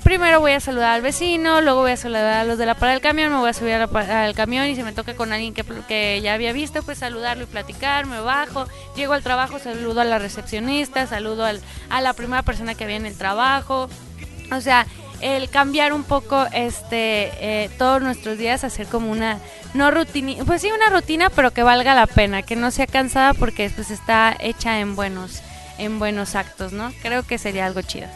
[0.00, 2.92] primero voy a saludar al vecino, luego voy a saludar a los de la parada
[2.92, 5.64] del camión, me voy a subir al camión y si me toca con alguien que,
[5.88, 10.04] que, ya había visto, pues saludarlo y platicar, me bajo, llego al trabajo, saludo a
[10.04, 13.88] la recepcionista, saludo al, a la primera persona que había en el trabajo.
[14.52, 14.86] O sea,
[15.20, 19.38] el cambiar un poco este eh, todos nuestros días, hacer como una
[19.74, 23.34] no rutina, pues sí una rutina, pero que valga la pena, que no sea cansada
[23.34, 25.42] porque pues está hecha en buenos
[25.78, 26.92] en buenos actos, ¿no?
[27.02, 28.08] Creo que sería algo chido.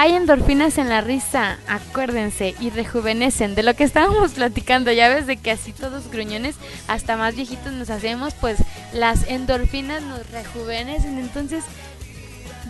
[0.00, 3.56] Hay endorfinas en la risa, acuérdense, y rejuvenecen.
[3.56, 6.54] De lo que estábamos platicando, ya ves, de que así todos gruñones,
[6.86, 8.58] hasta más viejitos nos hacemos, pues
[8.92, 11.18] las endorfinas nos rejuvenecen.
[11.18, 11.64] Entonces,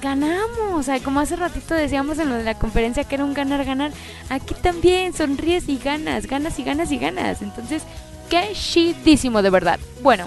[0.01, 0.73] ganamos.
[0.73, 3.93] O sea, como hace ratito decíamos en lo de la conferencia que era un ganar-ganar,
[4.31, 7.43] aquí también sonríes y ganas, ganas y ganas y ganas.
[7.43, 7.83] Entonces,
[8.31, 9.79] qué chidísimo de verdad.
[10.01, 10.25] Bueno,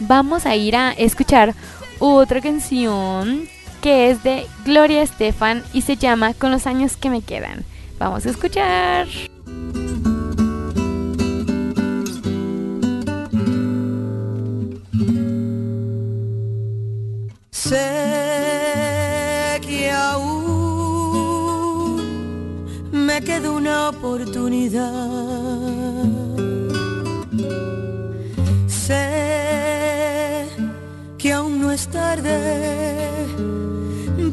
[0.00, 1.54] vamos a ir a escuchar
[2.00, 3.48] otra canción
[3.84, 7.66] que es de Gloria Estefan y se llama Con los años que me quedan.
[7.98, 9.06] Vamos a escuchar.
[22.90, 24.92] me queda una oportunidad.
[28.66, 30.48] Sé
[31.18, 33.04] que aún no es tarde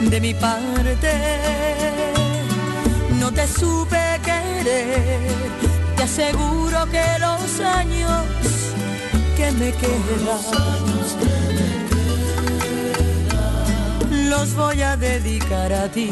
[0.00, 1.12] de mi parte.
[3.18, 5.20] No te supe querer,
[5.96, 8.24] te aseguro que los años
[9.36, 10.68] que me quedan
[14.30, 16.10] los voy a dedicar a ti.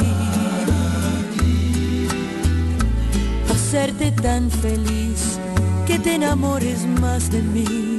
[3.50, 5.38] Hacerte tan feliz
[5.86, 7.98] que te enamores más de mí.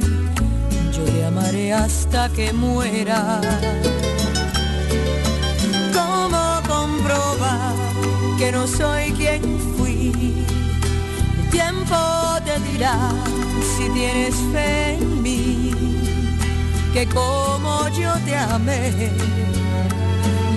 [0.91, 3.41] Yo te amaré hasta que muera.
[8.37, 9.41] Que no soy quien
[9.77, 10.45] fui?
[11.39, 11.95] El tiempo
[12.45, 12.97] te dirá
[13.75, 15.71] si tienes fe en mí,
[16.93, 19.11] que como yo te amé,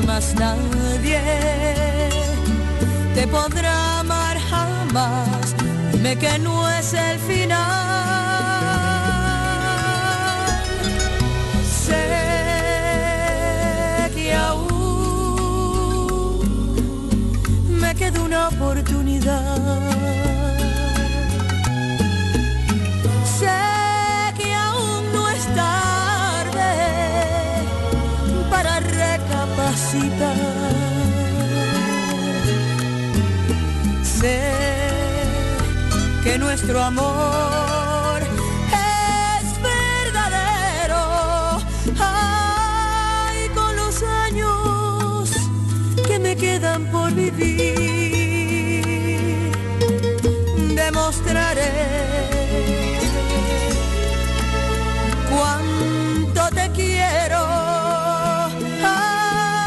[0.06, 1.20] más nadie
[3.14, 5.54] te podrá amar jamás.
[5.92, 7.99] Dime que no es el final.
[18.00, 19.58] Queda una oportunidad.
[23.38, 23.60] Sé
[24.38, 26.72] que aún no es tarde
[28.52, 30.36] para recapacitar.
[34.18, 34.40] Sé
[36.24, 41.02] que nuestro amor es verdadero.
[41.98, 45.30] Ay, con los años
[46.08, 47.49] que me quedan por vivir,
[51.10, 51.72] demostraré
[55.28, 57.38] cuánto te quiero.
[58.84, 59.66] Ah,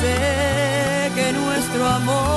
[0.00, 2.28] sé que nuestro amor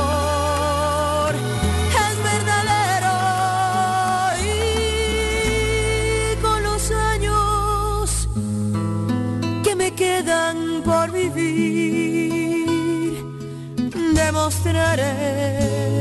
[14.99, 16.00] es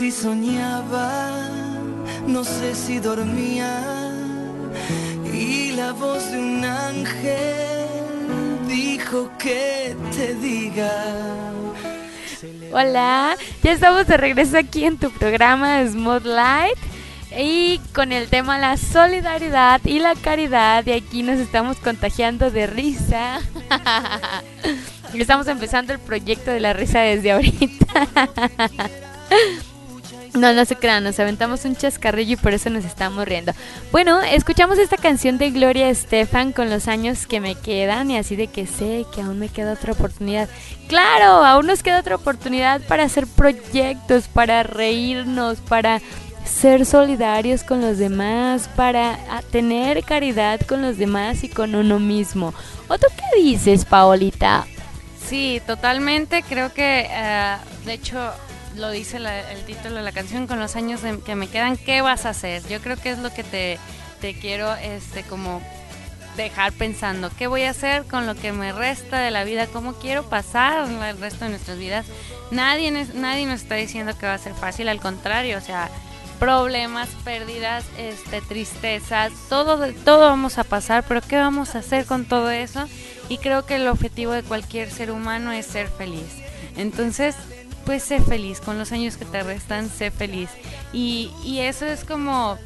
[0.00, 1.30] si soñaba,
[2.26, 3.82] no sé si dormía
[5.30, 7.86] y la voz de un ángel
[8.66, 10.90] dijo que te diga.
[12.72, 16.78] Hola, ya estamos de regreso aquí en tu programa Smooth Light
[17.38, 22.66] y con el tema la solidaridad y la caridad y aquí nos estamos contagiando de
[22.66, 23.40] risa.
[25.12, 28.06] Estamos empezando el proyecto de la risa desde ahorita.
[30.34, 33.52] No, no se crean, nos aventamos un chascarrillo y por eso nos estamos riendo.
[33.90, 38.36] Bueno, escuchamos esta canción de Gloria Estefan con los años que me quedan y así
[38.36, 40.48] de que sé que aún me queda otra oportunidad.
[40.86, 46.00] Claro, aún nos queda otra oportunidad para hacer proyectos, para reírnos, para
[46.44, 51.98] ser solidarios con los demás, para ah, tener caridad con los demás y con uno
[51.98, 52.54] mismo.
[52.88, 54.66] ¿O tú qué dices, Paolita?
[55.28, 56.42] Sí, totalmente.
[56.42, 58.32] Creo que, eh, de hecho,
[58.76, 62.00] lo dice la- el título de la canción, con los años que me quedan, ¿qué
[62.02, 62.62] vas a hacer?
[62.68, 63.78] Yo creo que es lo que te,
[64.20, 65.60] te quiero, este, como
[66.36, 69.66] dejar pensando, ¿qué voy a hacer con lo que me resta de la vida?
[69.66, 72.06] ¿Cómo quiero pasar el resto de nuestras vidas?
[72.50, 75.90] Nadie, nadie nos está diciendo que va a ser fácil, al contrario, o sea,
[76.38, 82.24] problemas, pérdidas, este, tristezas, todo, todo vamos a pasar, pero ¿qué vamos a hacer con
[82.24, 82.88] todo eso?
[83.28, 86.24] Y creo que el objetivo de cualquier ser humano es ser feliz.
[86.76, 87.34] Entonces,
[87.90, 90.48] pues sé feliz, con los años que te restan, sé feliz.
[90.92, 92.56] Y, y eso es como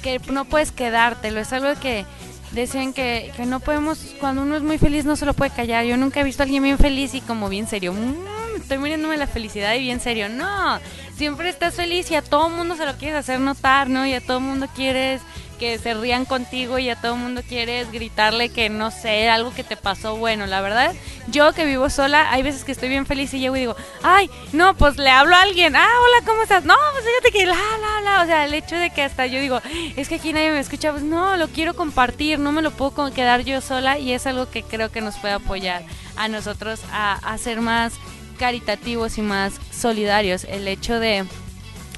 [0.00, 2.06] que no puedes quedártelo, es algo que
[2.52, 5.84] decían que, que no podemos, cuando uno es muy feliz no se lo puede callar.
[5.86, 7.92] Yo nunca he visto a alguien bien feliz y como bien serio.
[7.94, 10.28] "Mm, estoy muriéndome la felicidad y bien serio.
[10.28, 10.78] No,
[11.16, 14.06] siempre estás feliz y a todo mundo se lo quieres hacer notar, ¿no?
[14.06, 15.20] Y a todo mundo quieres
[15.56, 19.64] que se rían contigo y a todo mundo quieres gritarle que no sé, algo que
[19.64, 20.46] te pasó bueno.
[20.46, 20.94] La verdad,
[21.28, 24.30] yo que vivo sola, hay veces que estoy bien feliz y llego y digo, ay,
[24.52, 25.76] no, pues le hablo a alguien.
[25.76, 26.64] Ah, hola, ¿cómo estás?
[26.64, 28.22] No, pues fíjate que la, la, la.
[28.22, 29.60] O sea, el hecho de que hasta yo digo,
[29.96, 33.12] es que aquí nadie me escucha, pues no, lo quiero compartir, no me lo puedo
[33.12, 35.82] quedar yo sola y es algo que creo que nos puede apoyar
[36.16, 37.94] a nosotros a, a ser más
[38.38, 40.44] caritativos y más solidarios.
[40.44, 41.24] El hecho de,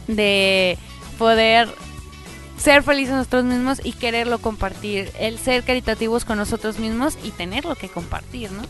[0.06, 0.78] de
[1.18, 1.68] poder
[2.58, 5.10] ser felices nosotros mismos y quererlo compartir.
[5.18, 8.62] El ser caritativos con nosotros mismos y tenerlo que compartir, ¿no?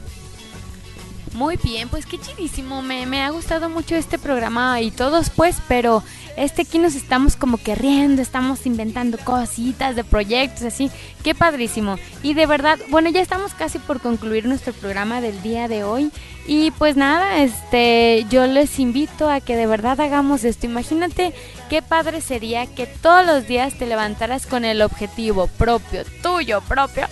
[1.39, 5.59] Muy bien, pues qué chidísimo, me, me ha gustado mucho este programa y todos pues,
[5.69, 6.03] pero
[6.37, 10.91] este aquí nos estamos como que riendo, estamos inventando cositas de proyectos así,
[11.23, 11.97] qué padrísimo.
[12.25, 16.11] Y de verdad, bueno, ya estamos casi por concluir nuestro programa del día de hoy
[16.49, 20.67] y pues nada, este yo les invito a que de verdad hagamos esto.
[20.67, 21.33] Imagínate
[21.71, 27.07] qué padre sería que todos los días te levantaras con el objetivo propio, tuyo propio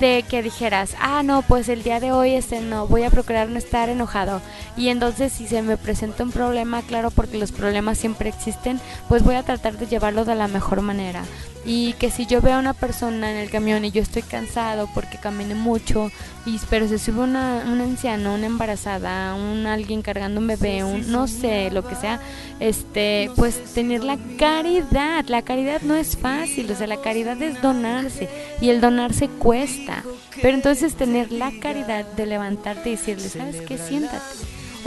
[0.00, 3.48] de que dijeras, ah, no, pues el día de hoy este no, voy a procurar
[3.48, 4.40] no estar enojado.
[4.76, 9.22] Y entonces si se me presenta un problema, claro, porque los problemas siempre existen, pues
[9.22, 11.22] voy a tratar de llevarlo de la mejor manera
[11.66, 14.88] y que si yo veo a una persona en el camión y yo estoy cansado
[14.94, 16.12] porque caminé mucho
[16.46, 21.10] y pero se sube una, un anciano, una embarazada, un alguien cargando un bebé, un
[21.10, 22.20] no sé, lo que sea,
[22.60, 27.60] este, pues tener la caridad, la caridad no es fácil, o sea, la caridad es
[27.60, 28.28] donarse
[28.60, 30.04] y el donarse cuesta,
[30.40, 33.76] pero entonces tener la caridad de levantarte y decirle, ¿sabes qué?
[33.76, 34.22] Siéntate.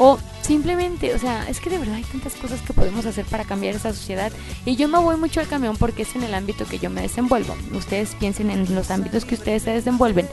[0.01, 3.43] O simplemente, o sea, es que de verdad hay tantas cosas que podemos hacer para
[3.43, 4.31] cambiar esa sociedad.
[4.65, 7.01] Y yo me voy mucho al camión porque es en el ámbito que yo me
[7.01, 7.53] desenvuelvo.
[7.73, 10.29] Ustedes piensen en los ámbitos que ustedes se desenvuelven.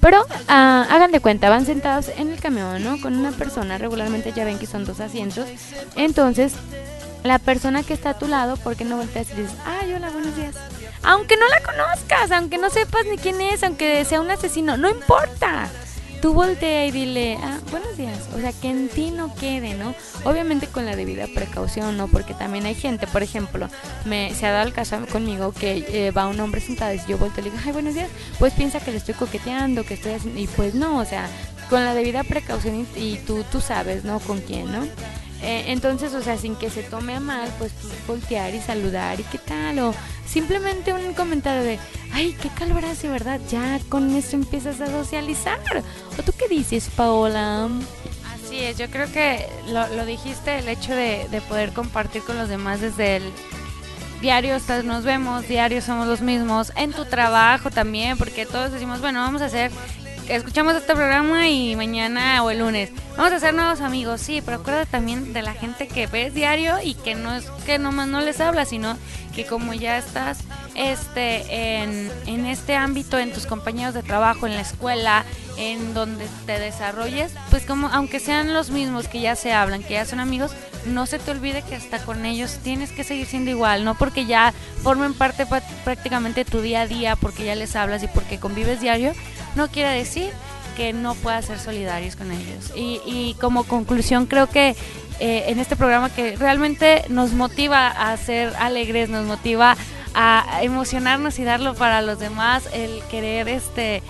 [0.00, 3.00] Pero ah, hagan de cuenta, van sentados en el camión, ¿no?
[3.00, 5.46] Con una persona, regularmente ya ven que son dos asientos.
[5.96, 6.54] Entonces,
[7.22, 10.10] la persona que está a tu lado, ¿por qué no volteas y dices, ay, hola,
[10.10, 10.54] buenos días?
[11.02, 14.88] Aunque no la conozcas, aunque no sepas ni quién es, aunque sea un asesino, no
[14.88, 15.68] importa
[16.20, 18.28] tú voltea y dile, ah, buenos días.
[18.36, 19.94] O sea, que en ti no quede, ¿no?
[20.24, 22.08] Obviamente con la debida precaución, ¿no?
[22.08, 23.68] Porque también hay gente, por ejemplo,
[24.04, 27.18] me se ha dado el caso conmigo que eh, va un hombre sentado y yo
[27.18, 28.10] volteo y le digo, ay, buenos días.
[28.38, 30.40] Pues piensa que le estoy coqueteando, que estoy haciendo.
[30.40, 31.28] Y pues no, o sea,
[31.68, 34.20] con la debida precaución y, tú, tú sabes, ¿no?
[34.20, 34.86] Con quién, ¿no?
[35.42, 37.72] Eh, entonces, o sea, sin que se tome a mal, pues
[38.06, 39.94] voltear y saludar y qué tal, o
[40.26, 41.78] simplemente un comentario de,
[42.12, 43.40] ay, qué calor hace, ¿verdad?
[43.50, 45.58] Ya con eso empiezas a socializar.
[46.18, 47.68] ¿O tú qué dices, Paola?
[48.34, 52.36] Así es, yo creo que lo, lo dijiste, el hecho de, de, poder compartir con
[52.36, 53.32] los demás desde el
[54.20, 59.20] diario nos vemos, diario somos los mismos, en tu trabajo también, porque todos decimos, bueno,
[59.20, 59.70] vamos a hacer
[60.30, 62.90] escuchamos este programa y mañana o el lunes.
[63.16, 66.76] Vamos a hacer nuevos amigos, sí, pero acuérdate también de la gente que ves diario
[66.82, 68.96] y que no es que nomás no les habla, sino
[69.34, 70.38] que como ya estás
[70.76, 75.24] este en, en este ámbito, en tus compañeros de trabajo, en la escuela,
[75.56, 79.94] en donde te desarrolles, pues como aunque sean los mismos que ya se hablan, que
[79.94, 80.52] ya son amigos,
[80.86, 84.26] no se te olvide que hasta con ellos tienes que seguir siendo igual, no porque
[84.26, 84.52] ya
[84.82, 85.46] formen parte
[85.84, 89.12] prácticamente tu día a día, porque ya les hablas y porque convives diario,
[89.56, 90.30] no quiere decir
[90.76, 92.72] que no puedas ser solidarios con ellos.
[92.74, 94.76] Y, como conclusión creo que
[95.18, 99.76] eh, en este programa que realmente nos motiva a ser alegres, nos motiva
[100.14, 104.02] a emocionarnos y darlo para los demás, el querer este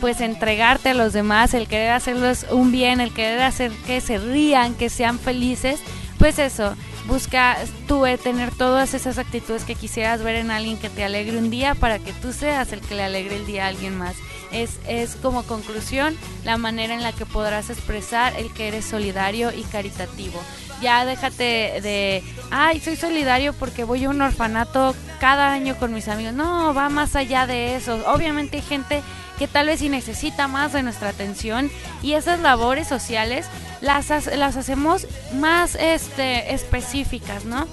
[0.00, 4.18] pues entregarte a los demás, el querer hacerlos un bien, el querer hacer que se
[4.18, 5.80] rían, que sean felices,
[6.18, 6.74] pues eso,
[7.06, 7.56] busca
[7.86, 11.74] tú tener todas esas actitudes que quisieras ver en alguien que te alegre un día
[11.74, 14.16] para que tú seas el que le alegre el día a alguien más
[14.52, 19.52] es, es como conclusión la manera en la que podrás expresar el que eres solidario
[19.52, 20.40] y caritativo.
[20.82, 26.08] Ya déjate de, ay, soy solidario porque voy a un orfanato cada año con mis
[26.08, 26.34] amigos.
[26.34, 28.02] No, va más allá de eso.
[28.06, 29.02] Obviamente hay gente
[29.38, 31.70] que tal vez sí necesita más de nuestra atención
[32.02, 33.46] y esas labores sociales
[33.80, 37.66] las, las hacemos más este, específicas, ¿no?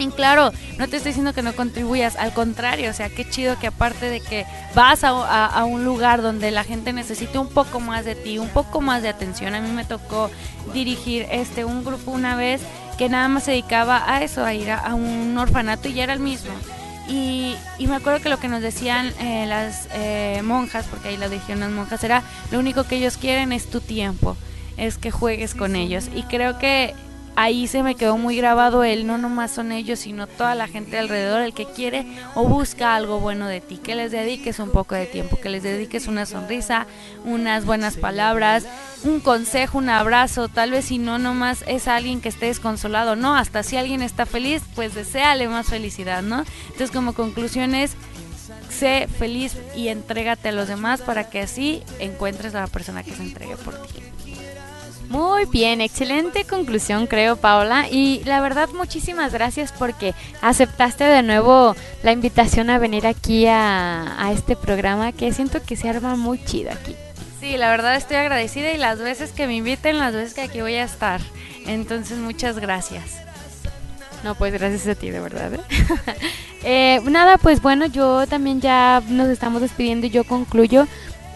[0.00, 3.58] Y claro, no te estoy diciendo que no contribuyas, al contrario, o sea, qué chido
[3.58, 8.06] que aparte de que vas a, un lugar donde la gente necesita un poco más
[8.06, 9.54] de ti, un poco más de atención.
[9.54, 10.30] A mí me tocó
[10.72, 12.62] dirigir este un grupo una vez
[12.96, 16.14] que nada más se dedicaba a eso, a ir a, un orfanato y ya era
[16.14, 16.52] el mismo.
[17.10, 17.56] Y,
[17.86, 21.60] me acuerdo que lo que nos decían eh, las eh, monjas, porque ahí lo dijeron
[21.60, 22.22] las monjas, era
[22.52, 24.36] lo único que ellos quieren es tu tiempo,
[24.76, 26.08] es que juegues con ellos.
[26.14, 26.94] Y creo que
[27.40, 30.98] ahí se me quedó muy grabado el no nomás son ellos, sino toda la gente
[30.98, 34.94] alrededor, el que quiere o busca algo bueno de ti, que les dediques un poco
[34.94, 36.86] de tiempo, que les dediques una sonrisa,
[37.24, 38.66] unas buenas palabras,
[39.04, 43.34] un consejo, un abrazo, tal vez si no nomás es alguien que esté desconsolado, no,
[43.34, 46.44] hasta si alguien está feliz, pues deséale más felicidad, ¿no?
[46.66, 47.96] Entonces como conclusión es
[48.68, 53.14] sé feliz y entrégate a los demás para que así encuentres a la persona que
[53.14, 54.00] se entregue por ti.
[55.40, 60.12] Muy bien, excelente conclusión creo Paola y la verdad muchísimas gracias porque
[60.42, 65.88] aceptaste de nuevo la invitación a venir aquí a, este programa que siento que se
[65.88, 66.94] arma muy chido aquí.
[67.40, 70.60] Sí, la verdad estoy agradecida y las veces que me inviten, las veces que aquí
[70.60, 71.22] voy a estar.
[71.66, 73.16] Entonces muchas gracias.
[74.22, 75.54] No, pues gracias a ti, de verdad.
[75.54, 75.60] ¿eh?
[76.64, 80.86] eh, nada, pues bueno, yo también ya nos estamos despidiendo y yo concluyo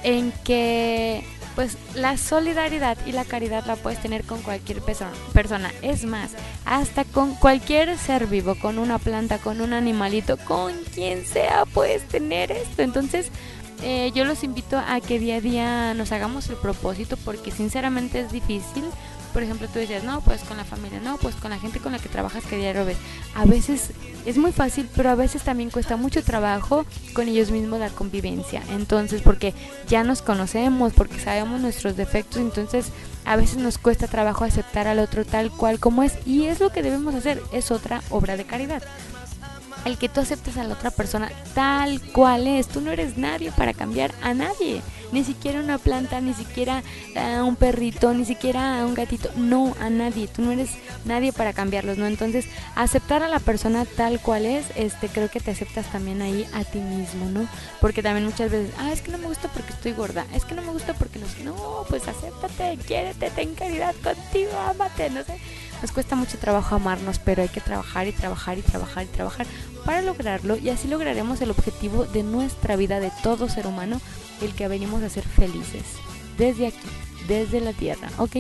[0.03, 1.25] en que
[1.55, 5.73] pues la solidaridad y la caridad la puedes tener con cualquier persona.
[5.83, 6.33] Es más,
[6.65, 12.07] hasta con cualquier ser vivo, con una planta, con un animalito, con quien sea, puedes
[12.09, 12.83] tener esto.
[12.83, 13.31] Entonces,
[13.83, 18.21] eh, yo los invito a que día a día nos hagamos el propósito porque sinceramente
[18.21, 18.85] es difícil
[19.35, 21.91] por ejemplo, tú decías, no, pues con la familia, no, pues con la gente con
[21.91, 22.97] la que trabajas que diario ves.
[23.35, 23.91] A veces
[24.25, 28.63] es muy fácil, pero a veces también cuesta mucho trabajo con ellos mismos la convivencia.
[28.71, 29.53] Entonces, porque
[29.89, 32.93] ya nos conocemos, porque sabemos nuestros defectos, entonces
[33.25, 36.15] a veces nos cuesta trabajo aceptar al otro tal cual como es.
[36.25, 38.85] Y es lo que debemos hacer, es otra obra de caridad
[39.85, 42.69] el que tú aceptes a la otra persona tal cual es.
[42.69, 44.81] Tú no eres nadie para cambiar a nadie.
[45.15, 46.83] Ni siquiera una planta, ni siquiera
[47.15, 49.31] a un perrito, ni siquiera a un gatito.
[49.37, 50.27] No, a nadie.
[50.27, 50.71] Tú no eres
[51.05, 52.07] nadie para cambiarlos, ¿no?
[52.07, 56.45] Entonces, aceptar a la persona tal cual es, este, creo que te aceptas también ahí
[56.53, 57.47] a ti mismo, ¿no?
[57.81, 60.27] Porque también muchas veces, ah, es que no me gusta porque estoy gorda.
[60.35, 61.27] Es que no me gusta porque no.
[61.45, 65.39] No, pues acéptate, quiérete, ten caridad contigo, ámate, no sé
[65.85, 69.47] nos cuesta mucho trabajo amarnos, pero hay que trabajar y trabajar y trabajar y trabajar
[69.85, 74.01] para lograrlo y así lograremos el objetivo de nuestra vida de todo ser humano,
[74.43, 75.83] el que venimos a ser felices
[76.39, 76.89] desde aquí,
[77.29, 78.37] desde la tierra, ¿ok?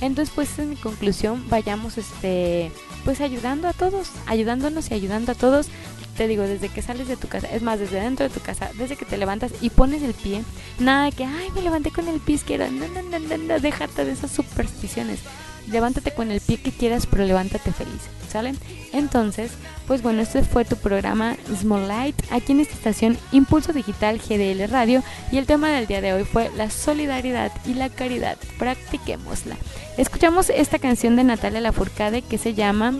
[0.00, 2.70] Entonces, pues en conclusión, vayamos este
[3.04, 5.68] pues ayudando a todos, ayudándonos y ayudando a todos.
[6.16, 8.70] Te digo, desde que sales de tu casa, es más, desde dentro de tu casa,
[8.78, 10.42] desde que te levantas y pones el pie,
[10.78, 14.04] nada de que, ay, me levanté con el pie izquierdo, no, no, no, no déjate
[14.04, 15.20] de esas supersticiones
[15.70, 18.54] levántate con el pie que quieras, pero levántate feliz, ¿sale?
[18.92, 19.52] Entonces,
[19.86, 24.68] pues bueno, este fue tu programa Small Light aquí en esta estación Impulso Digital GDL
[24.70, 28.38] Radio y el tema del día de hoy fue la solidaridad y la caridad.
[28.58, 29.56] Practiquémosla.
[29.96, 32.94] Escuchamos esta canción de Natalia Lafourcade que se llama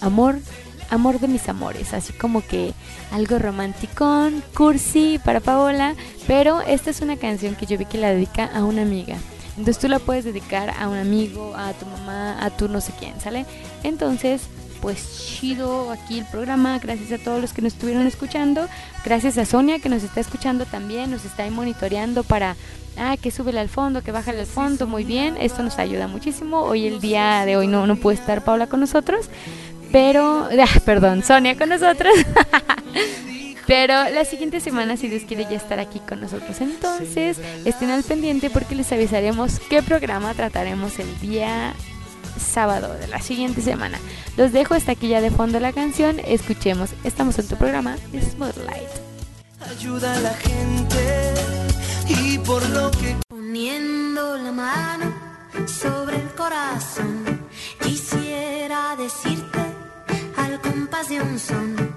[0.00, 0.36] Amor
[0.90, 2.72] amor de mis amores, así como que
[3.10, 5.94] algo romanticón, cursi para Paola,
[6.26, 9.16] pero esta es una canción que yo vi que la dedica a una amiga.
[9.58, 12.92] Entonces tú la puedes dedicar a un amigo, a tu mamá, a tu no sé
[12.98, 13.46] quién, ¿sale?
[13.82, 14.42] Entonces,
[14.80, 18.68] pues chido aquí el programa, gracias a todos los que nos estuvieron escuchando,
[19.04, 22.54] gracias a Sonia que nos está escuchando también, nos está ahí monitoreando para,
[22.98, 26.60] ah, que súbele al fondo, que bájale al fondo, muy bien, esto nos ayuda muchísimo,
[26.60, 29.30] hoy el día de hoy no, no puede estar Paula con nosotros,
[29.90, 32.12] pero, ah, perdón, Sonia con nosotros.
[33.66, 36.60] Pero la siguiente semana, si Dios quiere, ya estar aquí con nosotros.
[36.60, 41.74] Entonces, estén al pendiente porque les avisaremos qué programa trataremos el día
[42.38, 43.98] sábado de la siguiente semana.
[44.36, 46.20] Los dejo hasta aquí ya de fondo la canción.
[46.24, 46.90] Escuchemos.
[47.02, 48.88] Estamos en tu programa Spotlight.
[49.70, 51.34] Ayuda a la gente
[52.08, 55.14] y por lo que poniendo la mano
[55.66, 57.40] sobre el corazón
[57.82, 59.58] quisiera decirte
[60.36, 61.96] al compás de un son